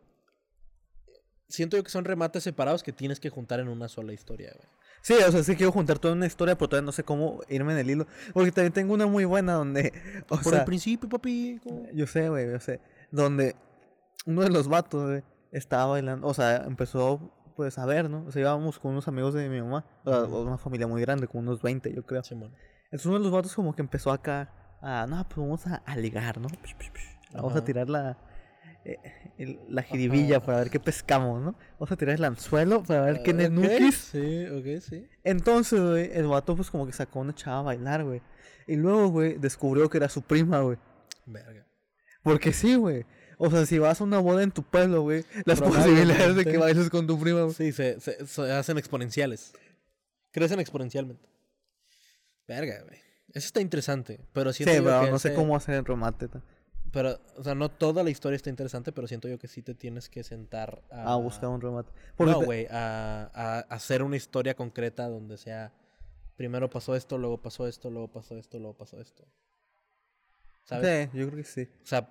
[1.49, 4.67] siento yo que son remates separados que tienes que juntar en una sola historia, güey.
[5.01, 7.73] sí, o sea, sí quiero juntar toda una historia, pero todavía no sé cómo irme
[7.73, 8.07] en el hilo.
[8.33, 9.91] Porque también tengo una muy buena donde,
[10.29, 11.59] o Por sea, el principio, papi.
[11.63, 11.87] ¿cómo?
[11.93, 12.79] yo sé, güey, yo sé.
[13.11, 13.55] Donde
[14.25, 17.19] uno de los vatos, güey, estaba bailando, o sea, empezó,
[17.59, 18.23] pues, a ver, ¿no?
[18.25, 20.37] O sea, íbamos con unos amigos de mi mamá, o sea, Ujú.
[20.43, 22.23] una familia muy grande, con unos 20, yo creo.
[22.23, 22.55] Simón.
[22.85, 24.49] Entonces uno de los vatos como que empezó acá
[24.81, 26.47] a, no, pues vamos a, a ligar, ¿no?
[26.47, 27.19] Pish, pish, pish.
[27.33, 28.17] Vamos a tirar la,
[28.85, 28.97] eh,
[29.37, 30.45] el- la jiribilla Ajá.
[30.45, 31.55] para ver qué pescamos, ¿no?
[31.73, 33.95] Vamos a tirar el anzuelo para ver quién es Ah, ok, Nukis.
[33.97, 35.05] Sí, ok, sí.
[35.25, 38.21] Entonces, güey, el vato pues como que sacó a una chava a bailar, güey.
[38.67, 40.77] Y luego, güey, descubrió que era su prima, güey.
[41.25, 41.65] Verga.
[42.23, 43.05] Porque sí, güey.
[43.41, 46.57] O sea, si vas a una boda en tu pueblo, güey, las posibilidades de que
[46.57, 47.53] bailes con tu prima, güey.
[47.53, 49.53] Sí, se, se, se hacen exponenciales.
[50.31, 51.27] Crecen exponencialmente.
[52.47, 52.97] Verga, güey.
[53.29, 54.19] Eso está interesante.
[54.33, 56.27] Pero Sí, siento yo pero que no sé cómo hacer el remate.
[56.91, 59.73] Pero, o sea, no toda la historia está interesante, pero siento yo que sí te
[59.75, 61.13] tienes que sentar a...
[61.13, 61.91] A buscar un remate.
[62.17, 65.71] Porque No, te- güey, a, a hacer una historia concreta donde sea...
[66.35, 69.23] Primero pasó esto, luego pasó esto, luego pasó esto, luego pasó esto.
[70.63, 71.09] ¿Sabes?
[71.11, 71.67] Sí, yo creo que sí.
[71.83, 72.09] O sea,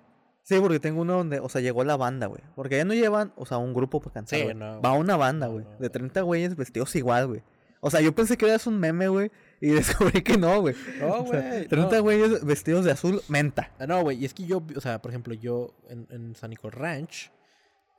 [0.49, 2.41] Sí, porque tengo uno donde, o sea, llegó la banda, güey.
[2.55, 4.39] Porque ya no llevan, o sea, un grupo para cantar.
[4.39, 4.55] Sí, güey.
[4.55, 5.63] no, Va una banda, güey.
[5.63, 5.91] no, de no.
[5.91, 7.43] 30 güeyes vestidos igual, güey.
[7.81, 9.31] O sea, yo pensé que eras un meme, güey.
[9.61, 10.73] Y descubrí que no, güey.
[10.99, 12.01] No, O sea, güey, 30 no.
[12.01, 13.71] güeyes vestidos de azul, menta.
[13.77, 16.49] Ah, No, güey, y es que yo, o sea, por ejemplo, yo en, en San
[16.49, 17.31] Nicolás Ranch,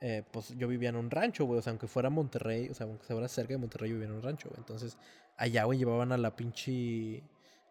[0.01, 2.85] eh, pues yo vivía en un rancho, güey, o sea, aunque fuera Monterrey, o sea,
[2.85, 4.59] aunque fuera cerca de Monterrey, yo vivía en un rancho, güey.
[4.59, 4.97] Entonces,
[5.37, 7.23] allá, güey, llevaban a la pinche,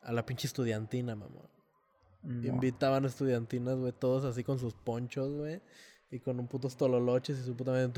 [0.02, 1.42] a la pinche estudiantina, mamá.
[2.22, 2.46] No.
[2.48, 5.60] Invitaban a estudiantinas, güey, todos así con sus ponchos, güey,
[6.10, 7.90] y con un putos tololoches y su puta madre.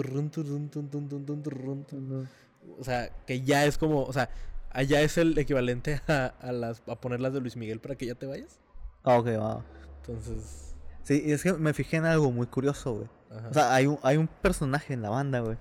[2.78, 4.30] O sea, que ya es como, o sea,
[4.70, 8.14] allá es el equivalente a, a las, a ponerlas de Luis Miguel para que ya
[8.14, 8.60] te vayas.
[9.02, 9.64] Ah, ok, va.
[9.98, 13.08] Entonces, Sí, y es que me fijé en algo muy curioso, güey.
[13.50, 15.56] O sea, hay un, hay un personaje en la banda, güey.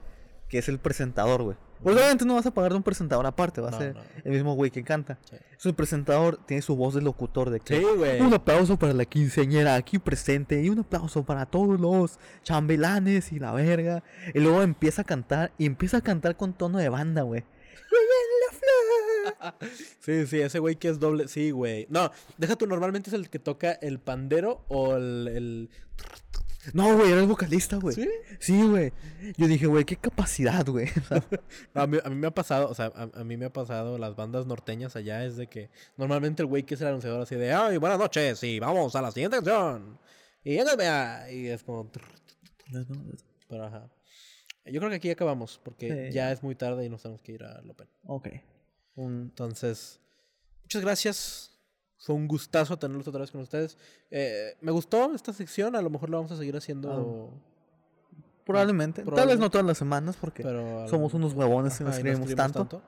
[0.50, 1.58] Que es el presentador, güey.
[1.84, 4.02] Porque obviamente no vas a pagar de un presentador aparte, va a No, ser no.
[4.24, 5.18] el mismo güey que canta.
[5.30, 5.36] Sí.
[5.70, 8.20] El presentador, tiene su voz de locutor de que Sí, güey.
[8.22, 13.40] Un aplauso para la quinceañera aquí presente y un aplauso para todos los chambelanes y
[13.40, 14.04] la verga.
[14.34, 17.44] Y luego empieza a cantar y empieza a cantar con tono de banda, güey.
[20.00, 21.28] Sí, sí, ese güey que es doble.
[21.28, 21.86] Sí, güey.
[21.90, 25.28] No, deja tú, normalmente es el que toca el pandero o el.
[25.28, 25.70] el-
[26.74, 27.96] No, güey, era el vocalista, güey.
[27.96, 28.10] ¿Sí?
[28.40, 28.94] Sí, güey.
[29.38, 30.88] Yo dije, güey, qué capacidad, güey.
[31.74, 33.54] No, a, mí, a mí me ha pasado, o sea, a, a mí me ha
[33.54, 37.22] pasado las bandas norteñas allá, es de que normalmente el güey que es el anunciador
[37.22, 39.98] así de, ay, buenas noches, sí, vamos a la siguiente canción.
[40.44, 41.32] Y éngame a-".
[41.32, 41.90] Y es como.
[43.50, 43.90] Pero ajá.
[44.66, 46.14] Yo creo que aquí acabamos, porque Sí.
[46.14, 47.88] ya es muy tarde y nos tenemos que ir a Lopen.
[48.06, 48.28] ok.
[48.96, 49.14] Un...
[49.24, 50.00] Entonces,
[50.64, 51.51] muchas gracias.
[52.02, 53.78] Fue un gustazo tenerlos otra vez con ustedes.
[54.10, 57.32] Eh, me gustó esta sección, a lo mejor la vamos a seguir haciendo.
[58.46, 59.04] Probablemente.
[59.04, 62.36] Tal vez no todas las semanas porque pero somos unos huevones Ajá, y no escribimos
[62.36, 62.82] tanto.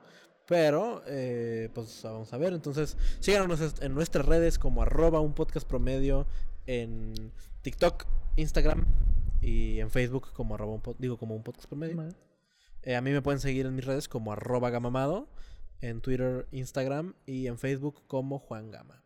[0.46, 2.52] Pero, eh, pues vamos a ver.
[2.52, 6.26] Entonces, síganos en nuestras redes como arroba un podcast promedio
[6.66, 8.04] en TikTok,
[8.36, 8.84] Instagram
[9.40, 11.94] y en Facebook como arroba un, pod- digo, como un podcast promedio.
[12.82, 15.28] Eh, a mí me pueden seguir en mis redes como arroba gamamado,
[15.80, 19.02] en Twitter, Instagram y en Facebook como Juan Gama.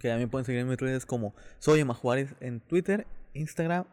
[0.00, 3.84] Que me pueden seguir en mis redes como Soy Emma Juárez en Twitter, Instagram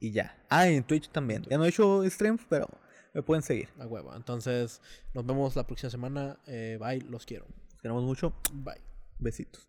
[0.00, 0.36] y ya.
[0.48, 1.42] Ah, y en Twitch también.
[1.48, 2.68] Ya no he hecho streams, pero
[3.12, 3.68] me pueden seguir.
[3.78, 4.14] A huevo.
[4.14, 4.80] Entonces,
[5.14, 6.38] nos vemos la próxima semana.
[6.46, 7.46] Eh, bye, los quiero.
[7.72, 8.34] Los queremos mucho.
[8.52, 8.80] Bye.
[9.18, 9.68] Besitos.